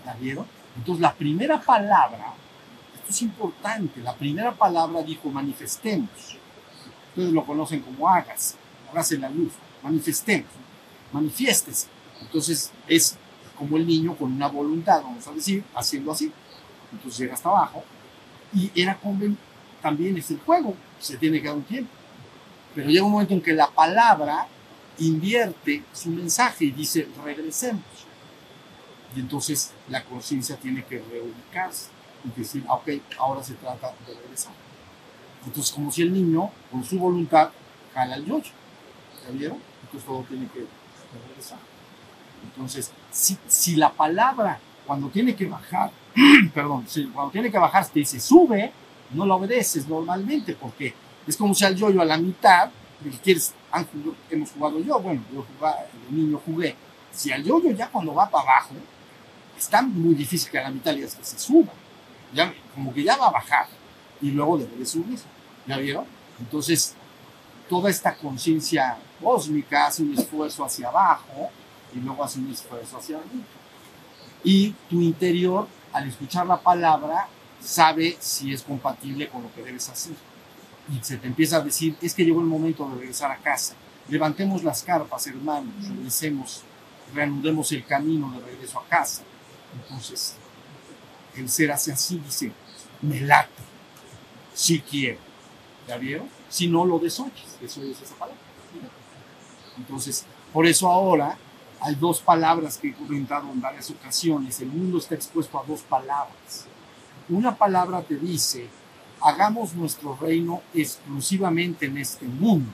[0.05, 0.47] ¿La vieron?
[0.77, 2.35] Entonces, la primera palabra
[3.09, 4.01] esto es importante.
[4.03, 6.11] La primera palabra dijo manifestemos.
[7.11, 8.55] Ustedes lo conocen como hagas,
[8.91, 10.49] hágase la luz, manifestemos,
[11.13, 11.89] manifiéstese.
[12.21, 13.17] Entonces es
[13.57, 16.31] como el niño con una voluntad, vamos a decir, haciendo así.
[16.93, 17.83] Entonces llega hasta abajo
[18.53, 19.37] y era conven-
[19.83, 21.91] también es el juego, se tiene que dar un tiempo.
[22.75, 24.47] Pero llega un momento en que la palabra
[24.99, 27.83] invierte su mensaje y dice regresemos.
[29.17, 31.89] Y entonces la conciencia tiene que reubicarse
[32.25, 34.53] y decir, ah, ok, ahora se trata de regresar.
[35.45, 37.51] Entonces, como si el niño, con su voluntad,
[37.95, 38.51] jala el yoyo.
[39.25, 39.59] ¿Ya vieron?
[39.83, 40.67] Entonces todo tiene que
[41.29, 41.59] regresar.
[42.45, 45.91] Entonces, si, si la palabra, cuando tiene que bajar,
[46.55, 48.73] perdón, si cuando tiene que bajar te dice sube,
[49.11, 50.95] no lo obedeces normalmente, porque
[51.27, 53.87] es como si al yoyo a la mitad, de que quieres, han
[54.31, 56.75] hemos jugado yo, bueno, yo jugaba, de niño jugué.
[57.13, 58.75] Si al yoyo ya cuando va para abajo,
[59.57, 61.73] está muy difícil que a la mitad ya se suba.
[62.75, 63.67] Como que ya va a bajar
[64.21, 65.19] y luego debe de subir.
[65.67, 66.05] ¿Ya vieron?
[66.39, 66.95] Entonces,
[67.69, 71.51] toda esta conciencia cósmica hace un esfuerzo hacia abajo
[71.95, 73.45] y luego hace un esfuerzo hacia arriba.
[74.45, 77.29] Y tu interior, al escuchar la palabra,
[77.61, 80.15] sabe si es compatible con lo que debes hacer.
[80.91, 83.75] Y se te empieza a decir, es que llegó el momento de regresar a casa.
[84.09, 86.63] Levantemos las carpas, hermanos, regresemos,
[87.15, 89.23] reanudemos el camino de regreso a casa.
[89.83, 90.37] Entonces,
[91.37, 92.53] el ser hace así, dice,
[93.03, 93.51] me late,
[94.55, 95.19] si quiero.
[95.87, 96.29] ¿Ya vieron?
[96.51, 98.43] Si no lo desoyes, eso es esa palabra.
[99.79, 101.39] Entonces, por eso ahora
[101.81, 104.61] hay dos palabras que he comentado en varias ocasiones.
[104.61, 106.67] El mundo está expuesto a dos palabras.
[107.29, 108.69] Una palabra te dice,
[109.21, 112.71] hagamos nuestro reino exclusivamente en este mundo.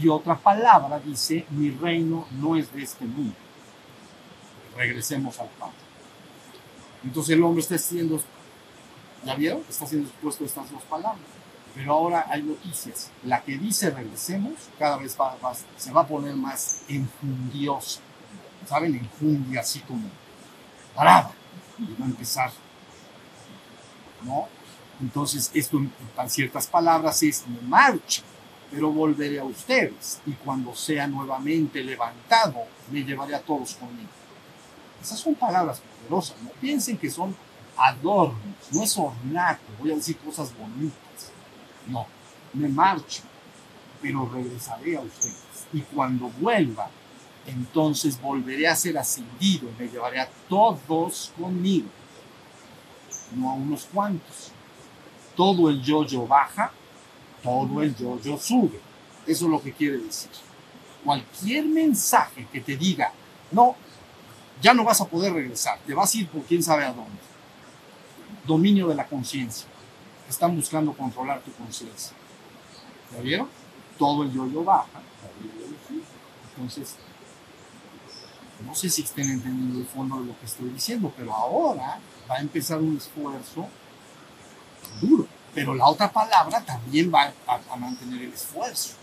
[0.00, 3.34] y otra palabra dice, mi reino no es de este mundo.
[4.76, 5.89] Regresemos al Padre.
[7.04, 8.20] Entonces el hombre está siendo,
[9.24, 9.62] ¿ya vieron?
[9.68, 11.20] Está siendo expuesto a estas dos palabras.
[11.74, 13.10] Pero ahora hay noticias.
[13.24, 15.36] La que dice regresemos cada vez va,
[15.76, 18.00] se va a poner más enjundiosa.
[18.66, 18.94] ¿Saben?
[18.94, 20.08] Enjundia así como
[20.94, 21.32] parada.
[21.78, 22.50] Y va a empezar.
[24.22, 24.48] ¿No?
[25.00, 25.90] Entonces, esto en
[26.28, 28.22] ciertas palabras es me marcha,
[28.70, 30.20] pero volveré a ustedes.
[30.26, 34.10] Y cuando sea nuevamente levantado, me llevaré a todos conmigo.
[35.00, 35.80] Esas son palabras
[36.42, 37.34] No piensen que son
[37.76, 38.36] adornos,
[38.72, 39.62] no es ornato.
[39.78, 41.00] Voy a decir cosas bonitas
[41.86, 42.06] no,
[42.54, 43.22] me marcho,
[44.00, 45.36] pero regresaré a ustedes.
[45.72, 46.90] Y cuando vuelva,
[47.46, 51.88] entonces volveré a ser ascendido y me llevaré a todos conmigo,
[53.34, 54.52] no a unos cuantos.
[55.36, 56.72] Todo el yo-yo baja,
[57.42, 58.80] todo el yo-yo sube.
[59.26, 60.30] Eso es lo que quiere decir.
[61.04, 63.12] Cualquier mensaje que te diga,
[63.52, 63.76] no,
[64.60, 67.20] ya no vas a poder regresar, te vas a ir por quién sabe a dónde.
[68.46, 69.66] Dominio de la conciencia
[70.28, 72.12] están buscando controlar tu conciencia.
[73.12, 73.48] ¿Ya vieron?
[73.98, 75.00] Todo el yo-yo baja,
[76.54, 76.94] Entonces,
[78.64, 81.98] no sé si estén entendiendo el fondo de lo que estoy diciendo, pero ahora
[82.30, 83.68] va a empezar un esfuerzo
[85.00, 85.26] duro.
[85.54, 88.94] Pero la otra palabra también va a, mantener el esfuerzo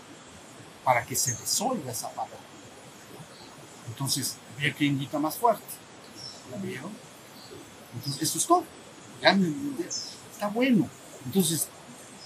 [0.84, 2.38] para que se resuelva esa palabra.
[3.86, 5.62] Entonces, ve que invita más fuerte.
[6.50, 6.90] ¿Ya vieron?
[7.94, 8.64] Entonces, eso es todo.
[10.32, 10.88] Está bueno.
[11.24, 11.68] Entonces,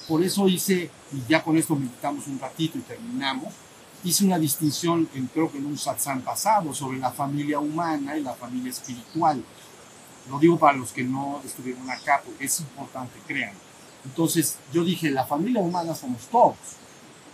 [0.08, 3.52] por eso hice, y ya con esto meditamos un ratito y terminamos,
[4.04, 8.22] hice una distinción, en, creo que en un satsang pasado, sobre la familia humana y
[8.22, 9.42] la familia espiritual.
[10.28, 13.54] Lo digo para los que no estuvieron acá, porque es importante, crean.
[14.04, 16.56] Entonces, yo dije, la familia humana somos todos.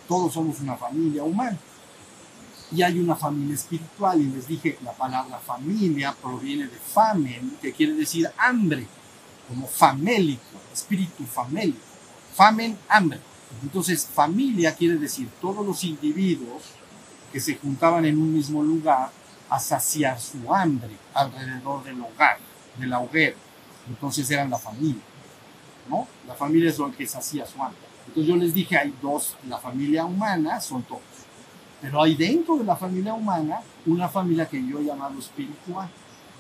[0.07, 1.59] Todos somos una familia humana.
[2.71, 7.73] Y hay una familia espiritual, y les dije, la palabra familia proviene de famen, que
[7.73, 8.87] quiere decir hambre
[9.49, 11.79] como famélico, espíritu famélico,
[12.35, 13.21] famen, hambre.
[13.63, 16.63] Entonces, familia quiere decir todos los individuos
[17.33, 19.11] que se juntaban en un mismo lugar
[19.49, 22.39] a saciar su hambre alrededor del hogar,
[22.79, 23.03] de la.
[23.89, 25.03] Entonces eran la familia,
[25.89, 26.07] ¿no?
[26.27, 27.81] La familia es lo que sacía su hambre.
[28.07, 31.03] Entonces yo les dije, hay dos, la familia humana son todos.
[31.81, 35.89] Pero hay dentro de la familia humana una familia que yo he llamado espiritual.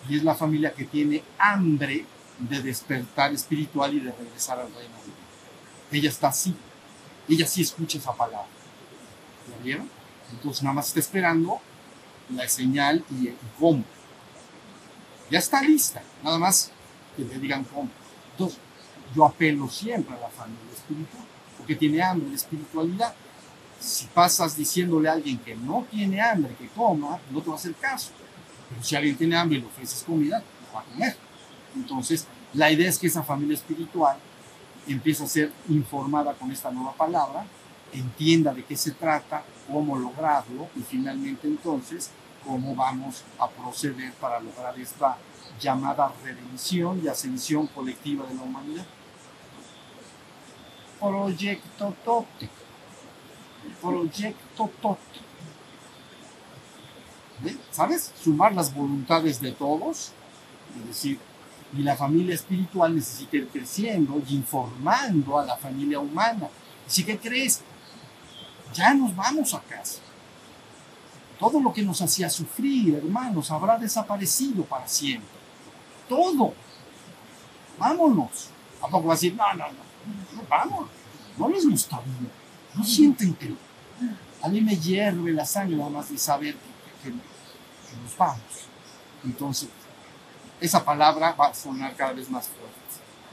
[0.08, 2.04] Y es la familia que tiene hambre
[2.38, 5.16] de despertar espiritual y de regresar al reino de Dios.
[5.92, 6.54] Ella está así.
[7.28, 8.46] Ella sí escucha esa palabra.
[9.48, 9.88] ¿Ya vieron?
[10.32, 11.60] Entonces nada más está esperando
[12.34, 13.84] la señal y, cómo.
[15.30, 16.02] Ya está lista.
[16.22, 16.70] Nada más
[17.16, 17.90] que le digan cómo.
[18.32, 18.58] Entonces,
[19.14, 21.24] yo apelo siempre a la familia espiritual,
[21.56, 23.14] porque tiene hambre de espiritualidad.
[23.80, 27.58] Si pasas diciéndole a alguien que no tiene hambre, que coma, no te va a
[27.58, 28.10] hacer caso.
[28.68, 30.42] Pero si alguien tiene hambre y le ofreces comida,
[30.74, 31.16] va a comer.
[31.76, 34.16] Entonces, la idea es que esa familia espiritual
[34.86, 37.44] empiece a ser informada con esta nueva palabra,
[37.92, 42.10] entienda de qué se trata, cómo lograrlo y finalmente entonces
[42.44, 45.16] cómo vamos a proceder para lograr esta
[45.60, 48.86] llamada redención y ascensión colectiva de la humanidad.
[51.00, 52.57] Proyecto Tote.
[53.80, 55.20] Proyecto Tote.
[57.70, 58.12] ¿Sabes?
[58.22, 60.12] Sumar las voluntades de todos,
[60.80, 61.18] es decir,
[61.76, 66.48] y la familia espiritual necesita ir creciendo y informando a la familia humana.
[66.86, 67.60] Así que crees,
[68.72, 70.00] ya nos vamos a casa.
[71.38, 75.28] Todo lo que nos hacía sufrir, hermanos, habrá desaparecido para siempre.
[76.08, 76.54] Todo.
[77.78, 78.48] Vámonos.
[78.82, 80.88] ¿A poco va a decir, no, no, no, vamos,
[81.36, 82.30] no les gusta bien,
[82.74, 83.54] no sienten que
[84.42, 86.54] a mí me hierve la sangre nada más de saber
[87.02, 88.40] que, que nos vamos.
[89.24, 89.68] Entonces,
[90.60, 92.76] esa palabra va a sonar cada vez más fuerte.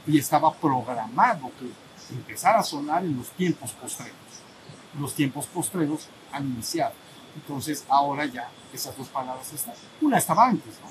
[0.06, 4.14] Y estaba programado que empezara a sonar en los tiempos postreros.
[4.98, 6.94] Los tiempos postreros han iniciado.
[7.34, 9.74] Entonces ahora ya esas dos palabras están.
[10.00, 10.90] Una estaba antes, ¿no?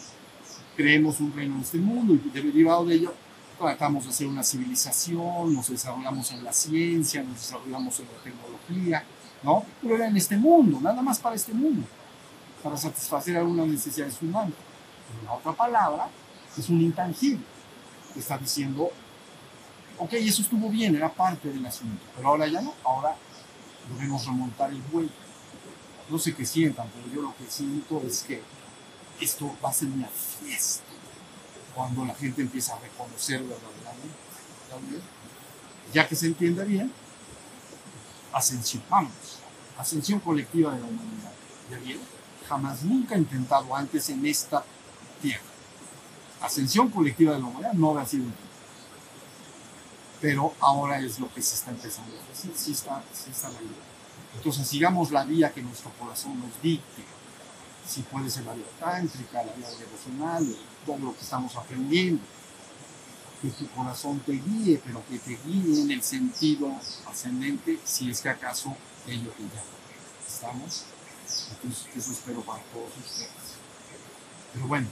[0.76, 3.14] Creemos un reino en este mundo y derivado de ello
[3.58, 9.04] tratamos de hacer una civilización, nos desarrollamos en la ciencia, nos desarrollamos en la tecnología,
[9.44, 9.66] ¿no?
[9.82, 11.88] Pero era en este mundo, nada más para este mundo,
[12.64, 14.54] para satisfacer algunas necesidades humanas.
[15.24, 16.10] La otra palabra
[16.58, 17.46] es un intangible,
[18.14, 18.90] que está diciendo,
[19.98, 23.16] ok, eso estuvo bien, era parte del asunto, pero ahora ya no, ahora
[23.94, 25.10] debemos remontar el vuelo.
[26.10, 28.42] No sé qué sientan, pero yo lo que siento es que
[29.20, 30.95] esto va a ser una fiesta
[31.76, 34.16] cuando la gente empieza a reconocer verdaderamente.
[35.94, 36.92] Ya que se entienda bien,
[38.34, 39.12] ascensión, vamos,
[39.78, 41.32] ascensión colectiva de la humanidad.
[41.70, 42.04] ¿Ya vieron?
[42.48, 44.64] Jamás nunca intentado antes en esta
[45.22, 45.44] tierra.
[46.42, 48.26] Ascensión colectiva de la humanidad no había sido
[50.22, 53.62] Pero ahora es lo que se está empezando a decir, sí está, sí está la
[53.62, 53.86] idea.
[54.38, 57.04] Entonces sigamos la vía que nuestro corazón nos dicte.
[57.88, 62.24] Si puede ser la vía tántrica, la vía devocional, todo lo que estamos aprendiendo.
[63.42, 66.72] Que tu corazón te guíe, pero que te guíe en el sentido
[67.08, 68.76] ascendente, si es que acaso
[69.08, 69.62] ello te llama.
[70.28, 70.86] ¿Estamos?
[71.52, 73.30] Entonces, eso espero para todos ustedes.
[74.54, 74.88] Pero bueno,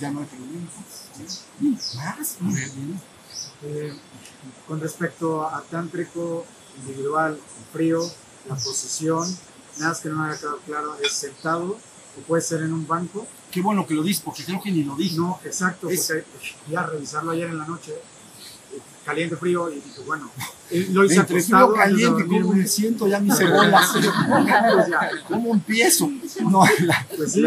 [0.00, 1.44] ya no hay preguntas.
[1.96, 2.36] ¿Más?
[3.62, 3.92] Eh,
[4.66, 6.44] con respecto a tántrico,
[6.76, 7.40] individual,
[7.72, 8.08] frío,
[8.48, 9.26] la posición,
[9.78, 11.64] nada más que no me haya quedado claro, es sentado
[12.18, 13.26] o puede ser en un banco.
[13.50, 15.16] Qué bueno que lo dices, porque creo que ni lo dije.
[15.16, 16.24] No, exacto, Es- porque
[16.70, 20.30] ya revisarlo ayer en la noche, eh, caliente, frío, y dije, bueno,
[20.90, 23.08] lo hice Entre acostado caliente, ¿cómo me siento?
[23.08, 23.80] Ya mi cebolla.
[24.72, 26.10] Pues ¿Cómo empiezo?
[26.42, 27.42] No, la- pues sí,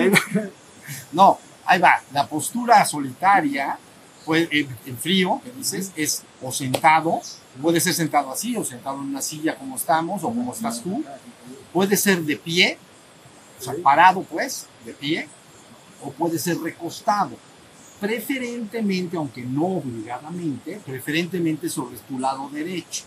[1.11, 2.01] no, ahí va.
[2.13, 3.77] La postura solitaria,
[4.25, 7.21] pues, en, en frío, que dices, es o sentado,
[7.61, 11.03] puede ser sentado así, o sentado en una silla como estamos, o como estás tú.
[11.73, 12.77] Puede ser de pie,
[13.59, 15.27] o sea, parado, pues, de pie,
[16.03, 17.31] o puede ser recostado.
[17.99, 23.03] Preferentemente, aunque no obligadamente, preferentemente sobre tu lado derecho.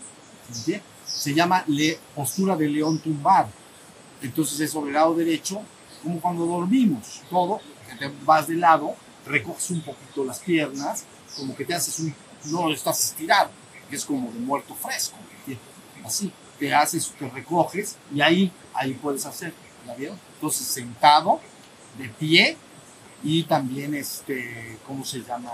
[0.51, 0.79] ¿sí?
[1.05, 3.49] Se llama le- postura de león tumbado.
[4.21, 5.61] Entonces es sobre el lado derecho,
[6.01, 11.03] como cuando dormimos, todo, que te vas de lado, recoges un poquito las piernas,
[11.35, 13.49] como que te haces un, no estás estirado,
[13.89, 15.57] que es como de muerto fresco, ¿sí?
[16.05, 19.53] así, te haces, te recoges y ahí, ahí puedes hacer,
[19.85, 20.19] ¿la vieron?
[20.35, 21.39] Entonces sentado,
[21.97, 22.57] de pie
[23.23, 25.51] y también, este, ¿cómo se llama?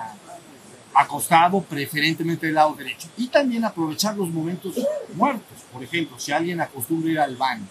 [0.93, 3.07] Acostado, preferentemente del lado derecho.
[3.17, 4.75] Y también aprovechar los momentos
[5.13, 5.59] muertos.
[5.71, 7.65] Por ejemplo, si alguien acostumbra ir al baño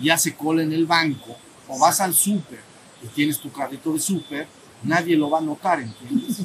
[0.00, 1.36] y hace cola en el banco,
[1.68, 2.60] o vas al súper
[3.02, 4.46] y tienes tu carrito de súper,
[4.82, 6.42] nadie lo va a notar, ¿entiendes?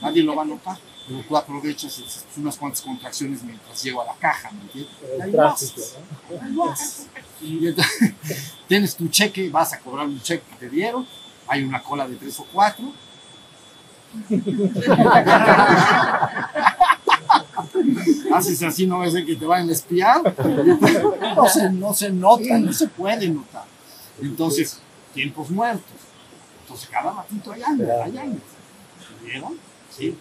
[0.00, 0.78] Nadie lo va a notar.
[1.06, 2.00] Pero tú aprovechas
[2.36, 4.94] unas cuantas contracciones mientras llego a la caja, ¿me entiendes?
[5.14, 5.80] El Ahí tráfico,
[6.54, 7.06] vas.
[7.40, 7.46] ¿no?
[7.46, 8.14] Y entonces,
[8.68, 11.06] tienes tu cheque, vas a cobrar un cheque que te dieron,
[11.48, 12.92] hay una cola de tres o cuatro.
[18.34, 20.22] Haces así, no ves que te van a espiar.
[21.36, 23.64] No se, no se nota, no se puede notar.
[24.20, 24.80] Entonces,
[25.14, 25.84] tiempos muertos.
[26.62, 28.42] Entonces, cada ratito hay años, hay años.
[29.24, 29.58] ¿Vieron?
[29.90, 30.16] Sí.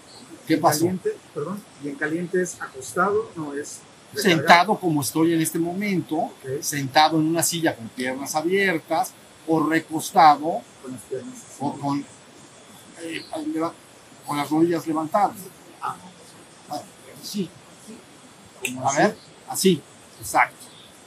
[0.52, 0.80] ¿Qué en pasó?
[0.80, 3.80] caliente, perdón, y en caliente es acostado, no es
[4.14, 4.38] recargado.
[4.40, 9.14] Sentado como estoy en este momento, sentado en una silla con piernas abiertas
[9.48, 12.06] o recostado con las piernas o con,
[13.02, 13.26] eh,
[14.28, 15.38] con las rodillas levantadas.
[15.82, 15.96] Ah,
[17.24, 17.50] sí,
[18.64, 18.98] Como a así.
[19.02, 19.82] ver, así,
[20.20, 20.56] exacto.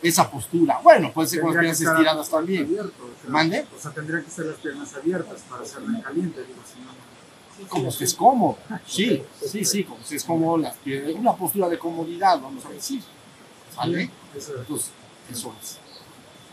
[0.03, 0.81] Esa postura.
[0.83, 2.65] Bueno, puede ser con las piernas estiradas también.
[2.65, 3.11] abierto.
[3.29, 3.67] ¿Mande?
[3.75, 7.04] O sea, tendría que ser las piernas abiertas para hacerlo en caliente, digo, si no.
[7.69, 8.59] Como estés cómodo.
[8.87, 11.15] Sí, sí, sí, como estés cómodo, las piernas.
[11.15, 13.03] Una postura de comodidad, vamos a decir.
[14.35, 14.49] Es.
[14.49, 14.91] Entonces,
[15.31, 15.79] eso es.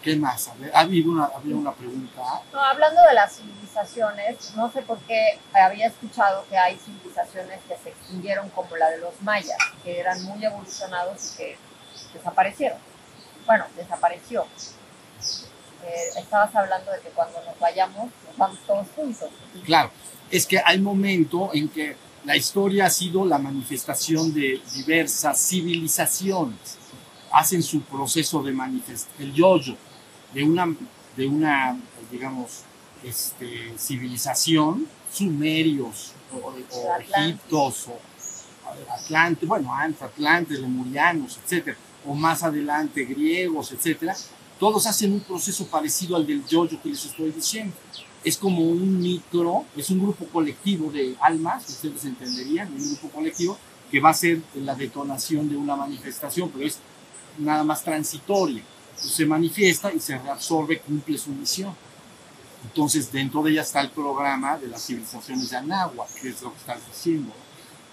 [0.02, 0.50] ¿Qué más?
[0.74, 2.22] Ha habido una, había una pregunta.
[2.52, 7.78] No, hablando de las civilizaciones, no sé por qué había escuchado que hay civilizaciones que
[7.78, 11.58] se extinguieron como la de los mayas, que eran muy evolucionados y que
[12.14, 12.80] desaparecieron.
[13.46, 14.46] Bueno, desapareció.
[15.84, 19.30] Eh, estabas hablando de que cuando nos vayamos, nos vamos todos juntos.
[19.65, 19.91] Claro,
[20.30, 26.78] es que hay momento en que la historia ha sido la manifestación de diversas civilizaciones.
[27.32, 29.76] Hacen su proceso de manifestación, el yo-yo,
[30.34, 30.76] de una,
[31.15, 31.78] de una
[32.12, 32.63] digamos,
[33.04, 37.17] este, civilización, sumerios, o, o Atlantes.
[37.17, 38.00] egiptos, o
[38.94, 44.15] Atlante, bueno, antes Atlantes, lemurianos, etcétera, o más adelante griegos, etcétera,
[44.62, 47.74] todos hacen un proceso parecido al del yo-yo que les estoy diciendo
[48.24, 53.58] es como un micro, es un grupo colectivo de almas, ustedes entenderían, un grupo colectivo
[53.89, 56.78] que va a ser la detonación de una manifestación, pero es
[57.39, 58.63] nada más transitoria.
[58.95, 61.74] se manifiesta y se reabsorbe, cumple su misión.
[62.63, 66.52] Entonces, dentro de ella está el programa de las civilizaciones de Anáhuac, que es lo
[66.52, 67.34] que estás diciendo.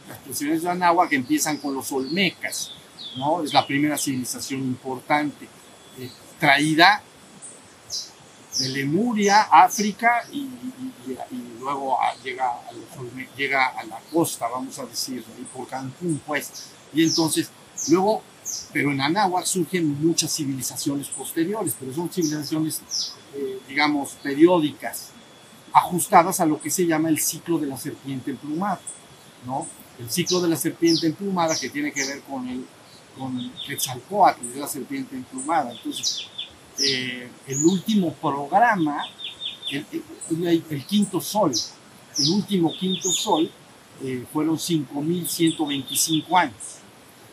[0.07, 2.72] Las civilizaciones de Anáhuac empiezan con los Olmecas,
[3.16, 3.42] ¿no?
[3.42, 5.48] Es la primera civilización importante,
[6.38, 7.03] traída
[8.59, 10.48] de Lemuria, África, y,
[11.61, 12.70] luego llega, a
[13.37, 15.24] llega a la costa, vamos a decir,
[15.55, 16.70] por Cancún, pues.
[16.92, 17.51] Y entonces,
[17.88, 18.22] luego,
[18.72, 22.81] pero en Anáhuac surgen muchas civilizaciones posteriores, pero son civilizaciones,
[23.35, 25.11] eh, digamos, periódicas,
[25.72, 28.81] ajustadas a lo que se llama el ciclo de la serpiente emplumada,
[29.46, 29.66] ¿no?
[29.98, 32.64] El ciclo de la serpiente emplumada que tiene que ver con el
[33.18, 35.72] con Quetzalcóatl, de la serpiente emplumada.
[35.72, 36.26] Entonces,
[36.78, 39.04] eh, el último programa,
[39.70, 41.52] el, quinto sol,
[42.18, 43.50] el último quinto sol,
[44.02, 46.54] eh, fueron 5.125 años.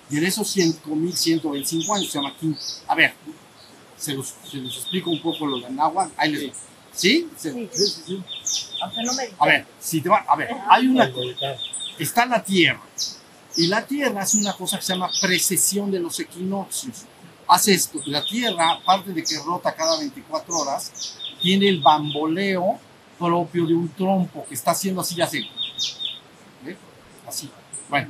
[0.10, 2.60] Y en esos 5.125 años se llama quinto.
[2.88, 3.13] A ver,
[3.98, 6.12] se los, se los explico un poco lo de Anáhuac.
[6.17, 6.52] Ahí les
[6.95, 7.28] ¿Sí?
[7.36, 8.24] Sí, sí, sí.
[8.82, 11.12] Aunque no me a ver, si te va, a ver, hay una
[12.00, 12.82] está la Tierra.
[13.58, 17.06] Y la Tierra hace una cosa que se llama precesión de los equinoccios
[17.48, 18.00] hace esto.
[18.06, 22.80] La Tierra, aparte de que rota cada 24 horas, tiene el bamboleo
[23.18, 25.48] propio de un trompo que está haciendo así, así.
[26.63, 26.78] ¿Ve?
[27.28, 27.50] Así.
[27.89, 28.10] Bueno,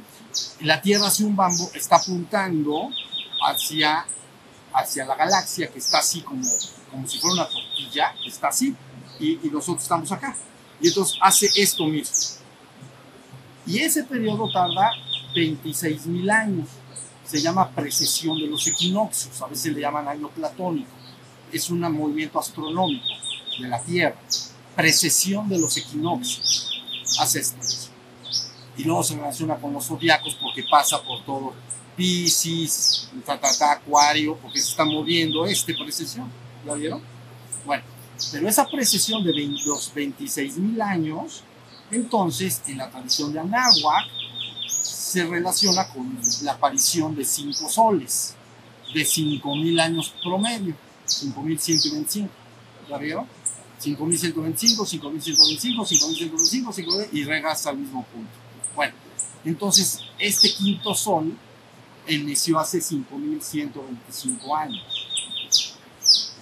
[0.61, 2.89] la Tierra hace un bambo, está apuntando
[3.47, 4.05] hacia,
[4.73, 6.49] hacia la galaxia que está así como,
[6.89, 8.75] como si fuera una tortilla, está así,
[9.19, 10.35] y, y nosotros estamos acá.
[10.81, 12.15] Y entonces hace esto mismo.
[13.67, 14.91] Y ese periodo tarda
[15.35, 16.67] 26 mil años.
[17.25, 20.91] Se llama precesión de los equinoccios, a veces le llaman año platónico,
[21.51, 23.05] es un movimiento astronómico
[23.59, 24.15] de la Tierra,
[24.75, 26.69] precesión de los equinoccios,
[27.19, 27.57] hace esto.
[28.77, 31.53] Y luego se relaciona con los zodiacos porque pasa por todo
[31.95, 33.09] Pisces,
[33.61, 36.29] Acuario, porque se está moviendo este precesión,
[36.65, 37.01] ¿ya vieron?
[37.65, 37.83] Bueno,
[38.31, 39.33] pero esa precesión de
[39.65, 41.43] los 26 mil años,
[41.89, 44.05] entonces en la tradición de Anáhuac,
[45.15, 48.35] se relaciona con la aparición de cinco soles
[48.93, 50.75] de 5.000 años promedio,
[51.07, 52.27] 5.125.
[52.89, 53.25] ¿Ya vieron?
[53.81, 58.29] 5.125, 5.125, 5.125, 5.000 y regresa al mismo punto.
[58.75, 58.93] Bueno,
[59.45, 61.33] entonces este quinto sol
[62.09, 64.83] inició hace 5.125 años.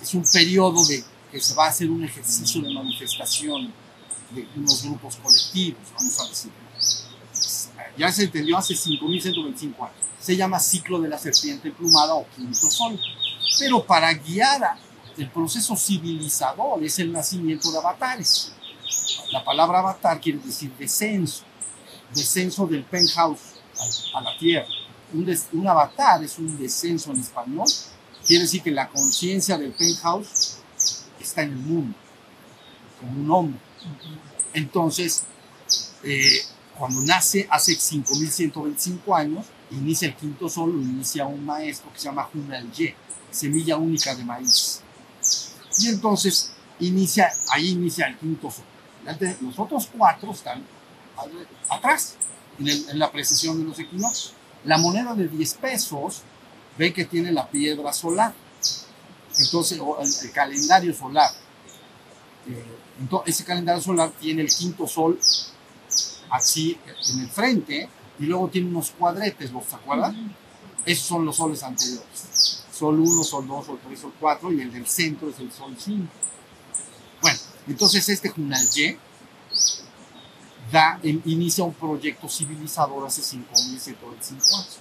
[0.02, 3.72] Es un periodo de que se va a hacer un ejercicio de manifestación
[4.32, 6.52] de unos grupos colectivos, vamos a decir
[7.98, 9.98] ya se entendió hace 5.125 años.
[10.20, 13.00] Se llama ciclo de la serpiente plumada o quinto sol.
[13.60, 14.78] Pero para guiar
[15.18, 18.54] el proceso civilizador es el nacimiento de avatares.
[19.32, 21.44] La palabra avatar quiere decir descenso,
[22.14, 23.40] descenso del penthouse
[24.14, 24.68] a, la tierra.
[25.14, 27.68] Un, avatar es un descenso en español,
[28.26, 30.58] quiere decir que la conciencia del penthouse
[31.20, 31.96] está en el mundo,
[33.00, 33.60] como un hombre.
[34.54, 35.24] Entonces,
[36.04, 36.42] eh,
[36.78, 42.06] cuando nace hace 5.125 años, inicia el quinto sol, lo inicia un maestro que se
[42.06, 42.30] llama
[42.76, 42.96] Ye,
[43.32, 44.82] semilla única de maíz.
[45.80, 48.66] Y entonces inicia, ahí inicia el quinto sol.
[49.42, 50.64] Los otros cuatro están
[51.70, 52.16] atrás,
[52.60, 54.34] en, la precesión de los equinoccios.
[54.64, 56.22] La moneda de 10 pesos,
[56.78, 58.34] ve que tiene la piedra solar.
[59.38, 59.80] Entonces,
[60.24, 61.30] el, calendario solar.
[62.48, 62.64] Eh,
[63.00, 65.20] entonces, ese calendario solar tiene el quinto sol
[66.34, 66.78] así
[67.10, 67.88] en el frente
[68.20, 70.36] y luego tiene unos cuadretes, ¿los acuerdan?
[70.84, 72.64] Esos son los soles anteriores.
[72.72, 75.76] Sol 1, Sol 2, Sol 3, Sol 4 y el del centro es el Sol
[75.78, 76.08] 5.
[77.22, 78.98] Bueno, entonces este Junal-Y
[80.72, 84.80] da, inicia un proyecto civilizador hace 5.725 años.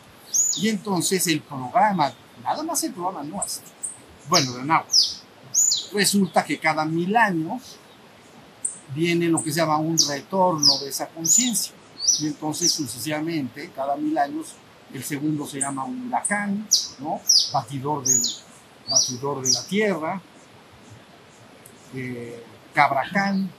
[0.56, 3.64] Y entonces el programa, nada más el programa nuestro,
[4.28, 4.86] bueno, de nuevo,
[5.92, 7.76] resulta que cada mil años
[8.94, 11.72] viene lo que se llama un retorno de esa conciencia.
[12.20, 14.54] Y entonces sucesivamente, cada mil años,
[14.92, 16.66] el segundo se llama un huracán,
[16.98, 17.20] ¿no?
[17.52, 18.20] batidor, del,
[18.88, 20.20] batidor de la tierra,
[21.94, 23.50] eh, cabracán,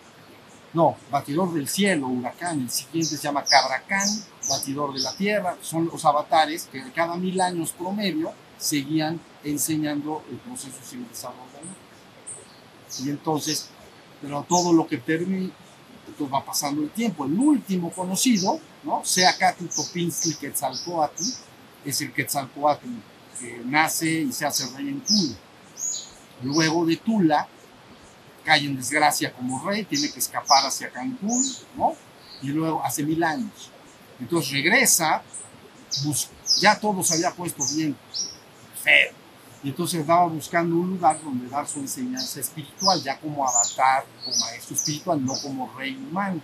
[0.73, 4.07] no, batidor del cielo, huracán, el siguiente se llama cabracán,
[4.49, 10.37] batidor de la tierra, son los avatares que cada mil años promedio seguían enseñando el
[10.37, 11.35] proceso civilizador.
[13.03, 13.69] Y entonces
[14.23, 15.51] pero todo lo que termine,
[16.07, 17.25] entonces va pasando el tiempo.
[17.25, 19.01] El último conocido, ¿no?
[19.03, 21.23] Sea Cati Topinski Quetzalcoatl,
[21.83, 22.87] es el Quetzalcoatl
[23.37, 25.35] que nace y se hace rey en Tula.
[26.41, 27.47] Luego de Tula
[28.45, 31.45] cae en desgracia como rey, tiene que escapar hacia Cancún,
[31.75, 31.93] ¿no?
[32.41, 33.71] Y luego hace mil años.
[34.21, 35.21] Entonces regresa,
[36.61, 37.93] ya todo se había puesto bien
[38.81, 39.22] feo.
[39.63, 44.37] Y entonces estaba buscando un lugar donde dar su enseñanza espiritual, ya como avatar, como
[44.37, 46.41] maestro espiritual, no como rey humano.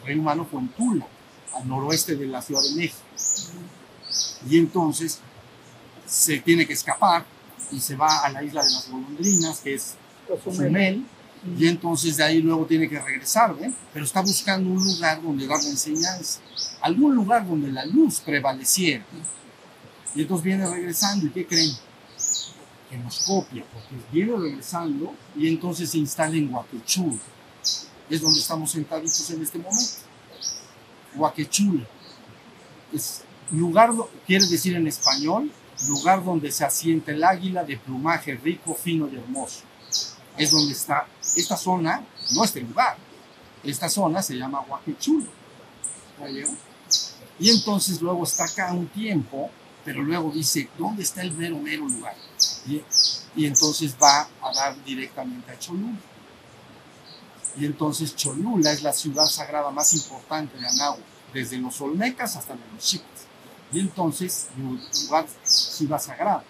[0.00, 1.06] El rey humano fue en Tula,
[1.54, 2.98] al noroeste de la Ciudad de México.
[4.48, 5.20] Y entonces
[6.06, 7.24] se tiene que escapar
[7.70, 9.94] y se va a la isla de las golondrinas, que es
[10.26, 11.04] Cozumel,
[11.56, 13.74] y entonces de ahí luego tiene que regresar, ¿ven?
[13.92, 16.40] Pero está buscando un lugar donde dar la enseñanza,
[16.80, 19.04] algún lugar donde la luz prevaleciera.
[20.14, 21.70] Y entonces viene regresando, ¿y qué creen?
[22.90, 27.20] Que nos copia, porque viene regresando y entonces se instala en Huaquechula.
[28.10, 30.00] Es donde estamos sentaditos en este momento.
[31.14, 31.86] Huaquechula.
[32.92, 33.22] Es
[33.52, 33.92] lugar,
[34.26, 35.52] quiere decir en español,
[35.86, 39.60] lugar donde se asienta el águila de plumaje rico, fino y hermoso.
[40.36, 42.96] Es donde está esta zona, no este lugar.
[43.62, 45.26] Esta zona se llama Huaquechula.
[47.38, 49.50] Y entonces luego está acá un tiempo,
[49.84, 52.14] pero luego dice, ¿dónde está el mero, mero lugar?
[52.66, 55.98] Y, entonces va a dar directamente a Cholula.
[57.56, 61.00] Y entonces Cholula es la ciudad sagrada más importante de Anáhuac,
[61.32, 63.06] desde los Olmecas hasta los Mexicas.
[63.72, 66.44] Y entonces, lugar, ciudad sagrada.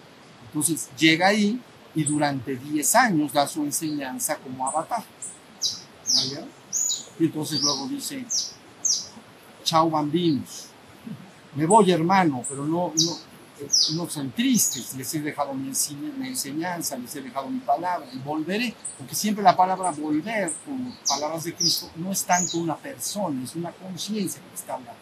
[0.47, 1.61] Entonces llega ahí
[1.93, 5.03] y durante 10 años da su enseñanza como avatar.
[6.13, 6.49] ¿Ya vieron?
[7.19, 8.25] Y entonces luego dice,
[9.63, 10.67] chao bambinos,
[11.55, 12.91] me voy hermano, pero no,
[13.93, 18.07] no sean tristes, les he dejado mi, enseñ- mi enseñanza, les he dejado mi palabra,
[18.13, 22.75] y volveré, porque siempre la palabra volver, como palabras de Cristo, no es tanto una
[22.77, 24.99] persona, es una conciencia que está hablando.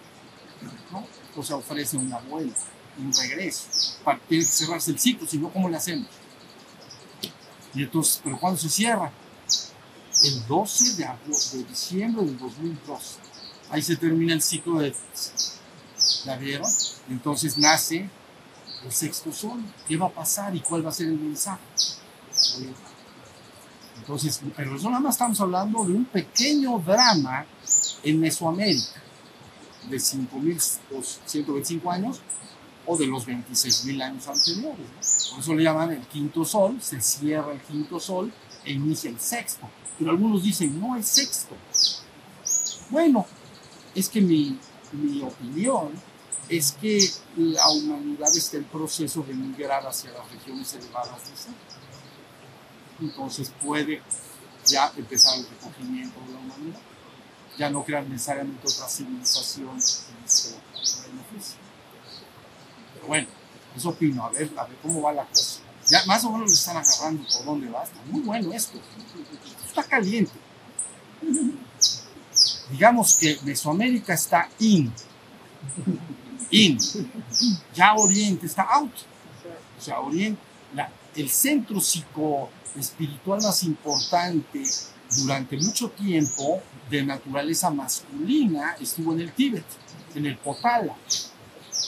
[0.91, 1.05] ¿no?
[1.36, 2.60] O sea, ofrece una vuelta,
[2.97, 3.64] un regreso,
[4.03, 6.07] para, tiene que cerrarse el ciclo, si no, ¿cómo le hacemos?
[7.74, 9.12] Y entonces, ¿pero cuándo se cierra?
[10.24, 11.07] El 12 de,
[11.53, 13.20] de diciembre del 2012.
[13.70, 14.93] Ahí se termina el ciclo de...
[16.26, 16.70] ¿La vieron?
[17.10, 18.10] Entonces nace
[18.86, 19.61] el sexto sol.
[19.88, 21.61] ¿Qué va a pasar y cuál va a ser el mensaje?
[23.97, 27.45] Entonces, pero eso nada más estamos hablando de un pequeño drama
[28.03, 29.01] en Mesoamérica,
[29.89, 32.21] de 5.125 años
[32.86, 34.80] o de los 26.000 años anteriores.
[34.80, 35.36] ¿no?
[35.36, 38.34] Por eso le llaman el quinto sol, se cierra el quinto sol
[38.65, 39.69] e inicia el sexto.
[39.97, 41.55] Pero algunos dicen, no es sexto.
[42.89, 43.25] Bueno,
[43.93, 44.57] es que mi,
[44.93, 45.91] mi opinión
[46.49, 46.99] es que
[47.37, 51.53] la humanidad está en proceso de migrar hacia las regiones elevadas del ser.
[53.01, 54.01] Entonces puede
[54.65, 56.79] ya empezar el recogimiento de la humanidad.
[57.57, 60.55] Ya no crear necesariamente otra civilización en este
[61.31, 61.59] físico.
[62.95, 63.27] Pero bueno,
[63.75, 65.59] eso opino, a ver, a ver cómo va la cosa.
[65.87, 67.83] Ya más o menos lo están agarrando por dónde va.
[67.83, 68.79] Está muy bueno esto.
[69.67, 70.31] Está caliente.
[72.71, 74.91] Digamos que Mesoamérica está in.
[76.51, 76.77] In.
[77.73, 78.93] Ya Oriente está out.
[79.77, 80.41] O sea, Oriente,
[81.15, 84.63] el centro psicoespiritual más importante
[85.17, 89.65] durante mucho tiempo de naturaleza masculina estuvo en el Tíbet,
[90.15, 90.95] en el Potala.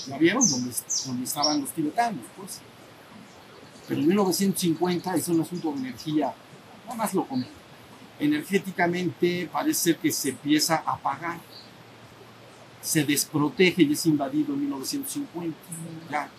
[0.08, 0.48] ¿La vieron?
[0.50, 0.74] Donde,
[1.06, 2.60] donde estaban los tibetanos, pues.
[3.88, 6.34] Pero en 1950 es un asunto de energía,
[6.86, 7.52] nada más lo comento.
[8.20, 11.40] Energéticamente parece ser que se empieza a apagar,
[12.82, 15.58] se desprotege y es invadido en 1950.
[16.10, 16.30] Ya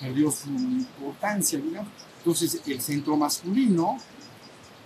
[0.00, 1.90] perdió su importancia, digamos.
[2.18, 3.96] Entonces el centro masculino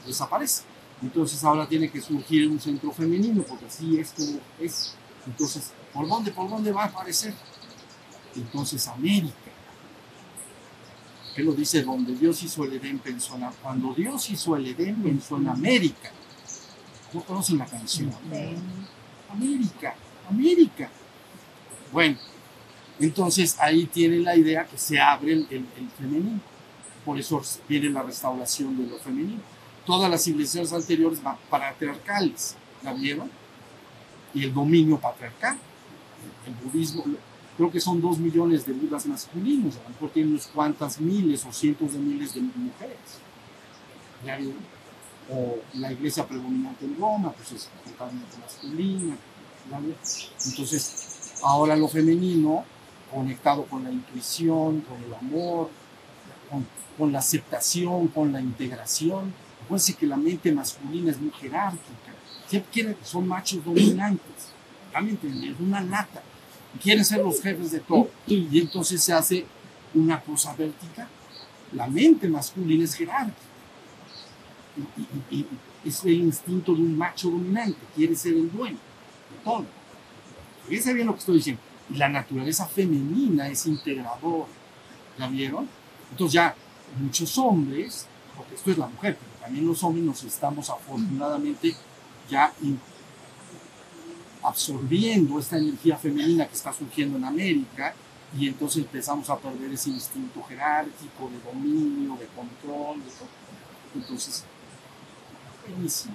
[0.06, 0.62] desaparece.
[1.02, 4.94] Entonces ahora tiene que surgir un centro femenino, porque así es como es.
[5.26, 7.34] Entonces, ¿por dónde, por dónde va a aparecer?
[8.34, 9.34] Entonces América.
[11.34, 11.82] ¿Qué lo dice?
[11.82, 13.44] Donde Dios hizo el Edén pensó en...
[13.62, 16.10] Cuando Dios hizo el Edén pensó en América.
[17.12, 18.10] ¿No conocen la canción?
[19.30, 19.94] América,
[20.28, 20.90] América.
[21.92, 22.16] Bueno,
[22.98, 26.40] entonces ahí tiene la idea que se abre el, el- el femenino.
[27.04, 29.40] Por eso viene la restauración de lo femenino.
[29.84, 33.30] Todas las civilizaciones anteriores van patriarcales, ¿la vieron?
[34.34, 35.56] Y el dominio patriarcal.
[36.46, 37.04] El budismo,
[37.56, 41.44] creo que son dos millones de budas masculinos, a lo mejor tiene unas cuantas miles
[41.44, 42.98] o cientos de miles de mujeres.
[45.28, 49.16] O la iglesia predominante en Roma, pues es totalmente masculina.
[50.44, 52.64] Entonces, ahora lo femenino,
[53.12, 55.70] conectado con la intuición, con el amor,
[56.96, 59.32] con, la aceptación, con la integración.
[59.64, 62.14] Acuérdense que la mente masculina es muy jerárquica.
[62.46, 64.52] Siempre quieren, son machos dominantes.
[64.92, 65.52] ¿Ya me entienden?
[65.52, 66.22] Es una lata.
[66.82, 68.08] Quieren ser los jefes de todo.
[68.26, 69.46] Y entonces se hace
[69.94, 71.08] una cosa vertical.
[71.72, 73.36] La mente masculina es jerárquica.
[75.30, 75.46] Y,
[75.84, 78.76] es el instinto de un macho dominante, quiere ser el dueño
[79.46, 79.64] todo.
[80.66, 81.62] Fíjense bien lo que estoy diciendo.
[81.94, 84.46] La naturaleza femenina es integrador.
[85.18, 85.68] ¿La vieron?
[86.10, 86.54] Entonces ya
[87.00, 91.74] muchos hombres, porque esto es la mujer, pero también los hombres nos estamos afortunadamente
[92.28, 92.52] ya
[94.42, 97.94] absorbiendo esta energía femenina que está surgiendo en América
[98.38, 103.28] y entonces empezamos a perder ese instinto jerárquico de dominio, de control, de todo.
[103.94, 104.44] Entonces,
[105.66, 106.14] buenísimo.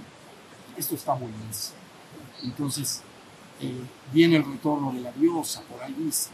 [0.77, 1.77] Esto está buenísimo.
[2.43, 3.01] Entonces,
[3.61, 6.29] eh, viene el retorno de la diosa, por ahí dice.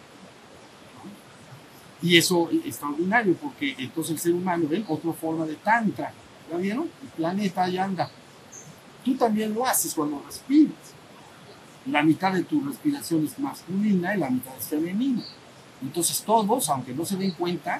[0.95, 2.07] ¿no?
[2.07, 4.86] Y eso es extraordinario porque entonces el ser humano, ¿ven?
[4.88, 6.13] Otra forma de tantra.
[6.49, 6.89] ¿Ya vieron?
[7.01, 8.09] El planeta ahí anda.
[9.03, 10.75] Tú también lo haces cuando respiras.
[11.86, 15.23] La mitad de tu respiración es masculina y la mitad es femenina.
[15.82, 17.80] Entonces todos, aunque no se den cuenta,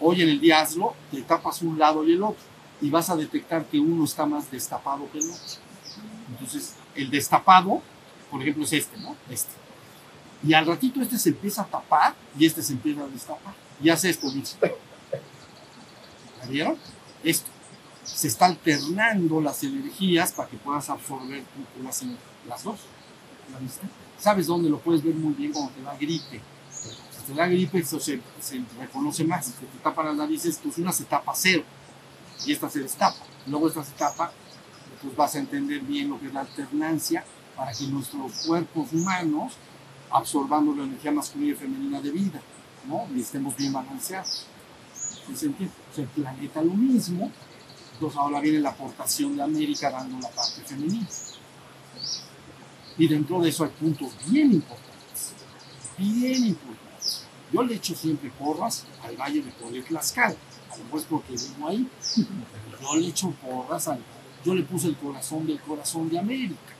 [0.00, 3.16] hoy en el día hazlo, te tapas un lado y el otro y vas a
[3.16, 5.64] detectar que uno está más destapado que el otro.
[6.30, 7.80] Entonces, el destapado,
[8.34, 9.14] por ejemplo, es este, ¿no?
[9.30, 9.52] Este.
[10.42, 13.54] Y al ratito este se empieza a tapar y este se empieza a destapar.
[13.80, 14.56] Y hace esto, dice.
[16.40, 16.76] ¿La vieron?
[17.22, 17.46] Esto.
[18.02, 21.44] Se está alternando las energías para que puedas absorber
[21.80, 22.02] las,
[22.48, 22.80] las dos.
[24.18, 26.40] ¿Sabes dónde lo puedes ver muy bien cuando te da gripe?
[26.72, 29.46] Si te da gripe, eso se, se reconoce más.
[29.46, 31.62] Si te tapa las narices, pues una se tapa cero
[32.44, 33.24] y esta se destapa.
[33.46, 34.32] Luego esta se tapa,
[35.00, 37.24] pues vas a entender bien lo que es la alternancia
[37.56, 39.54] para que nuestros cuerpos humanos,
[40.10, 42.40] absorbando la energía masculina y femenina de vida,
[42.86, 43.06] ¿no?
[43.14, 44.46] y estemos bien balanceados.
[45.26, 45.74] ¿Sí se entiende?
[45.96, 47.30] El planeta lo mismo,
[47.94, 51.06] entonces ahora viene la aportación de América dando la parte femenina.
[52.98, 55.32] Y dentro de eso hay puntos bien importantes,
[55.96, 57.24] bien importantes.
[57.52, 60.34] Yo le echo siempre porras al Valle de Tlaxcala,
[60.70, 61.88] a lo mejor es porque vivo ahí,
[62.82, 64.00] yo le echo porras al...
[64.44, 66.74] Yo le puse el corazón del corazón de América.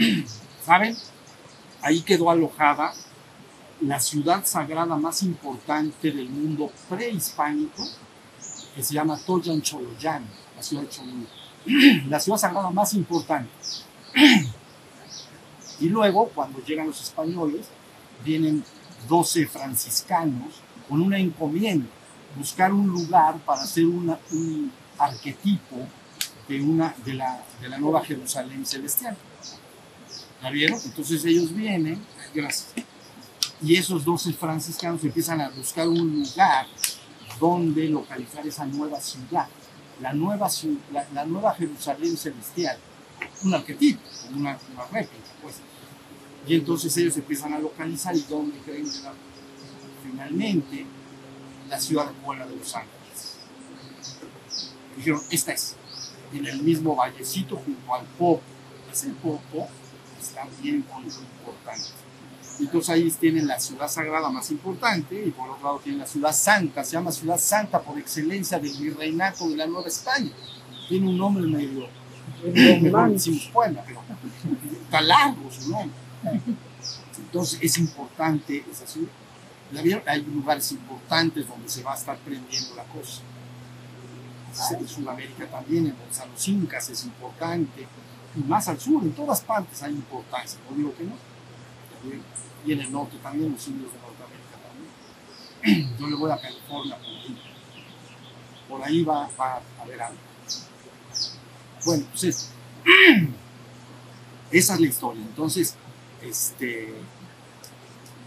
[0.64, 0.96] ¿Saben?
[1.82, 2.92] Ahí quedó alojada
[3.80, 7.82] la ciudad sagrada más importante del mundo prehispánico,
[8.74, 10.24] que se llama Toyancholoyan,
[10.56, 11.26] la ciudad de Cholula.
[12.08, 13.50] La ciudad sagrada más importante.
[15.80, 17.66] Y luego, cuando llegan los españoles,
[18.22, 18.62] vienen
[19.08, 21.86] 12 franciscanos con una encomienda,
[22.36, 25.76] buscar un lugar para hacer una- un arquetipo
[26.48, 29.16] de, una, de, la, de la nueva Jerusalén celestial.
[30.42, 30.78] ¿La vieron?
[30.84, 32.02] Entonces ellos vienen,
[32.34, 32.72] gracias,
[33.62, 36.66] y esos 12 franciscanos empiezan a buscar un lugar
[37.38, 39.46] donde localizar esa nueva ciudad,
[40.00, 40.48] la nueva,
[40.92, 42.78] la, la nueva Jerusalén celestial,
[43.44, 44.00] un arquetipo,
[44.34, 45.56] una, una réplica, pues.
[46.46, 49.12] Y entonces ellos empiezan a localizar y dónde creen que la-
[50.02, 50.86] finalmente
[51.68, 53.36] la ciudad Puebla de Los Ángeles.
[54.96, 55.76] Dijeron, esta es,
[56.32, 58.40] en el mismo vallecito junto al Popo.
[58.90, 59.68] Ese Popo
[60.20, 61.88] está bien importante.
[62.60, 66.32] Entonces ahí tienen la ciudad sagrada más importante y por otro lado tienen la ciudad
[66.32, 70.30] santa, se llama ciudad santa por excelencia del virreinato de la Nueva España.
[70.88, 71.88] Tiene un nombre medio,
[73.52, 74.02] Puebla, pero
[74.82, 75.96] está largo su nombre.
[77.18, 79.10] Entonces es importante esa ciudad.
[80.06, 83.22] Hay lugares importantes donde se va a estar prendiendo la cosa.
[84.78, 85.94] En Sudamérica también, en
[86.32, 87.86] los incas es importante,
[88.36, 91.12] y más al sur, en todas partes hay importancia, no digo que no.
[92.64, 94.56] Y en el norte también, los indios de Norteamérica
[95.62, 95.96] también.
[95.98, 97.38] Yo le voy a California por ahí.
[98.68, 100.18] Por ahí va, a haber algo.
[101.84, 102.50] Bueno, pues es-
[104.50, 105.22] esa es la historia.
[105.22, 105.74] Entonces,
[106.22, 106.94] este,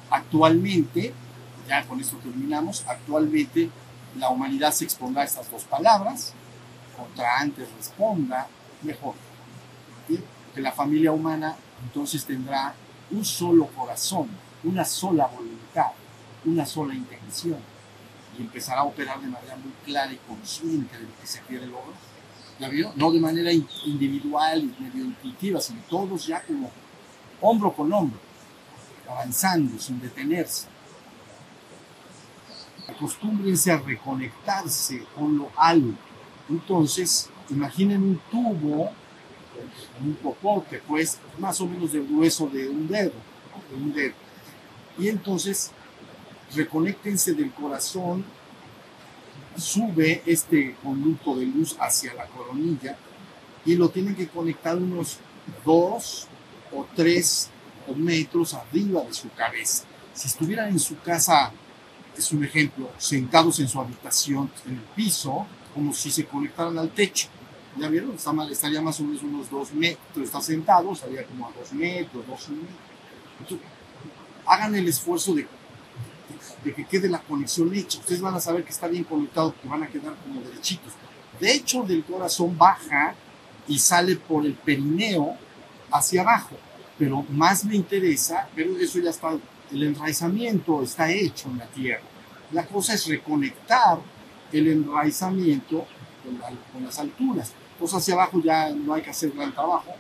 [0.10, 1.14] actualmente,
[1.68, 3.70] ya con esto terminamos, actualmente
[4.18, 6.34] la humanidad se expondrá a estas dos palabras,
[6.98, 8.48] contra antes responda,
[8.82, 9.16] mejor.
[10.08, 10.20] ¿Sí?
[10.54, 12.74] Que la familia humana entonces tendrá
[13.12, 14.28] un solo corazón,
[14.64, 15.92] una sola voluntad,
[16.46, 17.58] una sola intención,
[18.38, 21.66] y empezará a operar de manera muy clara y consciente de lo que se quiere
[21.68, 21.96] lograr.
[22.60, 22.92] ¿Ya vio?
[22.96, 26.72] No de manera in- individual y medio intuitiva, sino todos ya como
[27.42, 28.20] hombro con hombro,
[29.10, 30.68] avanzando sin detenerse.
[32.88, 35.96] Acostúmbrense a reconectarse con lo alto.
[36.50, 38.92] Entonces, imaginen un tubo,
[40.04, 43.14] un popote, pues más o menos del grueso de un dedo,
[43.70, 44.14] de un dedo.
[44.98, 45.72] Y entonces,
[46.56, 48.24] reconéctense del corazón,
[49.58, 52.98] sube este conducto de luz hacia la coronilla
[53.66, 55.18] y lo tienen que conectar unos
[55.64, 56.28] dos
[56.72, 57.50] o tres
[57.96, 59.86] metros arriba de su cabeza.
[60.14, 61.52] Si estuvieran en su casa,
[62.18, 66.90] es un ejemplo, sentados en su habitación, en el piso, como si se conectaran al
[66.90, 67.28] techo.
[67.80, 68.12] ¿Ya vieron?
[68.16, 70.26] Está mal, estaría más o menos unos dos metros.
[70.26, 72.68] Está sentado, estaría como a dos metros, dos medio.
[73.40, 73.68] Entonces,
[74.46, 75.48] hagan el esfuerzo de,
[76.64, 77.98] de que quede la conexión hecha.
[78.00, 80.94] Ustedes van a saber que está bien conectado, que van a quedar como derechitos.
[81.40, 83.16] De hecho, del corazón baja
[83.68, 85.36] y sale por el perineo
[85.92, 86.56] hacia abajo.
[87.00, 89.32] Pero más me interesa, pero eso ya está,
[89.72, 92.04] el enraizamiento está hecho en la tierra.
[92.52, 93.98] La cosa es reconectar
[94.52, 95.88] el enraizamiento
[96.24, 97.52] con, la- con las alturas.
[97.80, 99.94] Pues hacia abajo ya no hay que hacer gran trabajo.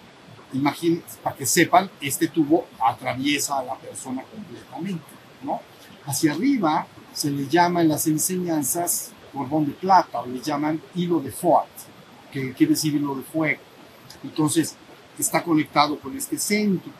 [0.53, 5.03] Imagínense, para que sepan, este tubo atraviesa a la persona completamente,
[5.41, 5.59] ¿no?
[6.05, 11.19] Hacia arriba se le llama en las enseñanzas cordón de plata o le llaman hilo
[11.19, 11.65] de Ford,
[12.32, 13.59] que quiere decir hilo de fuego.
[14.24, 14.76] Entonces,
[15.17, 16.91] está conectado con este centro.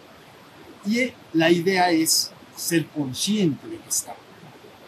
[0.86, 4.16] Y la idea es ser consciente de que está.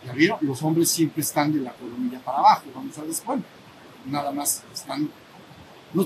[0.05, 0.39] ¿Ya vieron?
[0.41, 3.43] Los hombres siempre están de la coronilla para abajo, vamos a bueno,
[4.05, 5.09] nada más están,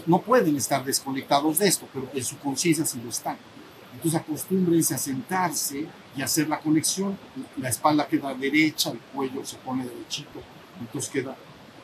[0.06, 3.38] no, pueden estar desconectados de esto, pero en su conciencia sí lo están.
[3.94, 7.18] Entonces acostúmbrense a sentarse y hacer la conexión,
[7.58, 10.42] la espalda queda derecha, el cuello se pone derechito,
[10.80, 11.36] entonces queda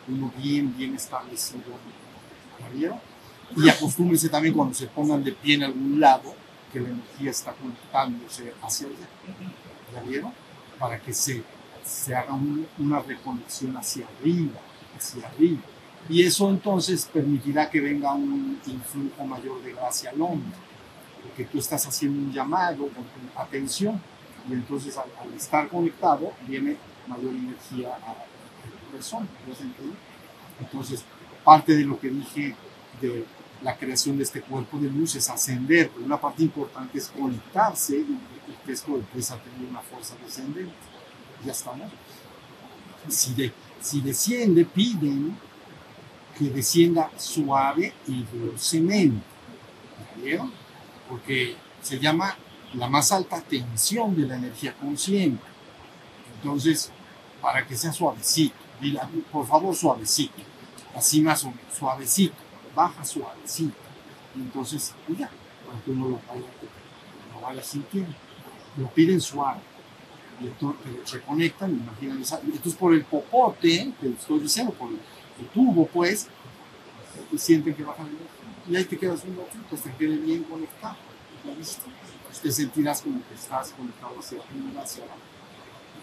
[0.08, 1.64] uno bien, bien establecido.
[2.60, 2.99] ¿Ya vieron?
[3.58, 6.34] Y acostúmbrense también cuando se pongan de pie en algún lado,
[6.72, 9.08] que la energía está conectándose hacia allá.
[9.93, 10.32] ¿Ya vieron?
[10.80, 11.43] Para que se,
[11.86, 14.60] se haga un- una reconexión hacia arriba,
[14.97, 15.62] hacia arriba.
[16.10, 20.56] Y eso entonces permitirá que venga un influjo mayor de gracia al hombre,
[21.24, 23.99] porque tú estás haciendo un llamado con atención
[24.47, 26.78] y entonces al, al estar conectado viene
[27.08, 29.28] mayor energía a la persona.
[30.60, 31.03] Entonces,
[31.43, 32.56] parte de lo que dije
[33.01, 33.26] de
[33.62, 37.97] la creación de este cuerpo de luz es ascender, pero una parte importante es conectarse
[37.97, 40.74] y que esto empieza a tener una fuerza descendente.
[41.43, 41.91] Ya estamos.
[43.10, 43.51] Si, de,
[43.82, 45.38] si desciende, piden
[46.38, 49.24] que descienda suave y dulcemente.
[50.18, 50.52] ¿Ya vieron?
[51.10, 52.36] Porque se llama
[52.74, 55.44] la más alta tensión de la energía consciente.
[56.38, 56.92] Entonces,
[57.42, 58.56] para que sea suavecito,
[59.32, 60.34] por favor suavecito,
[60.96, 62.36] así más o menos, suavecito,
[62.76, 63.76] baja suavecito.
[64.36, 65.30] Entonces, ya,
[65.66, 66.48] para que uno lo vaya,
[67.34, 68.14] lo vaya sintiendo.
[68.78, 69.62] Lo piden suave.
[70.42, 75.00] Y entonces reconectan, imaginan Entonces, por el popote, que estoy diciendo, por el,
[75.40, 76.28] el tubo, pues,
[77.38, 78.18] sienten que bajan el
[78.68, 80.96] y ahí te quedas un ratito hasta que quede bien conectado.
[82.42, 85.20] Te sentirás como que estás conectado hacia arriba, hacia abajo.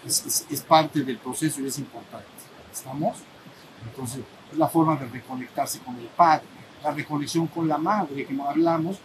[0.07, 2.29] Es, parte del proceso y es importante.
[2.73, 3.19] ¿Estamos?
[3.85, 6.45] Entonces, es la forma de reconectarse con el Padre.
[6.83, 8.99] La reconexión con la Madre que no hablamos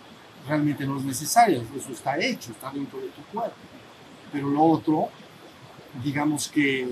[0.48, 3.56] realmente no es necesaria, eso está hecho, está dentro de tu cuerpo.
[4.32, 5.10] Pero lo otro,
[6.04, 6.88] digamos que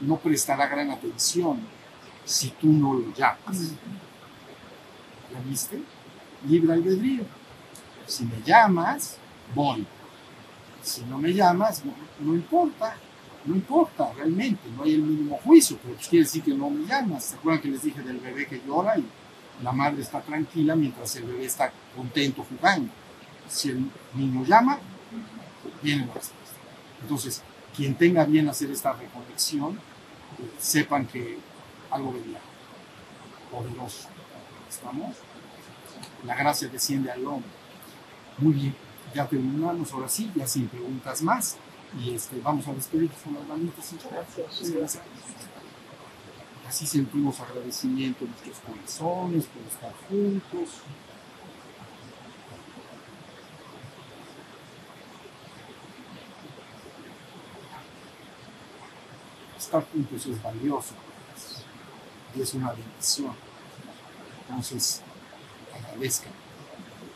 [0.00, 1.60] no prestará gran atención
[2.28, 3.72] si tú no lo llamas.
[5.32, 5.82] ¿Ya viste?
[6.46, 7.24] Libre albedrío.
[8.06, 9.16] Si me llamas,
[9.54, 9.86] voy.
[10.82, 12.96] Si no me llamas, no, no importa.
[13.46, 14.60] No importa, realmente.
[14.76, 17.24] No hay el mínimo juicio, pero pues quiere decir que no me llamas.
[17.24, 19.04] ¿Se acuerdan que les dije del bebé que llora y
[19.62, 22.92] la madre está tranquila mientras el bebé está contento jugando?
[23.48, 24.78] Si el niño llama,
[25.82, 26.56] viene la respuesta.
[27.00, 27.42] Entonces,
[27.74, 29.80] quien tenga bien hacer esta reconexión,
[30.58, 31.38] sepan que
[31.90, 32.40] algo vendrá.
[33.50, 34.08] Poderoso.
[34.68, 35.16] ¿Estamos?
[36.24, 37.50] La gracia desciende al hombre.
[38.38, 38.74] Muy bien,
[39.14, 41.56] ya terminamos, ahora sí, ya sin preguntas más.
[41.98, 43.94] Y este, vamos a despedirnos con las manitas.
[44.10, 44.70] Gracias.
[44.72, 45.02] Gracias.
[46.68, 50.68] Así sentimos agradecimiento en nuestros corazones por estar juntos.
[59.56, 60.94] Estar juntos es valioso
[62.38, 63.32] y es una bendición.
[64.48, 65.02] Entonces,
[65.74, 66.32] agradezcan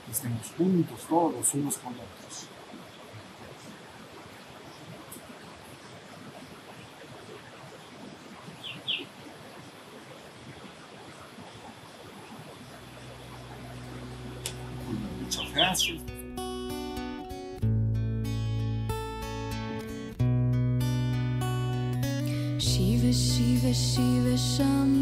[0.07, 2.47] que estemos juntos todos unos con otros.
[15.23, 16.03] Muchas gracias.
[22.59, 25.02] Shiva Shiva Shiva Shambho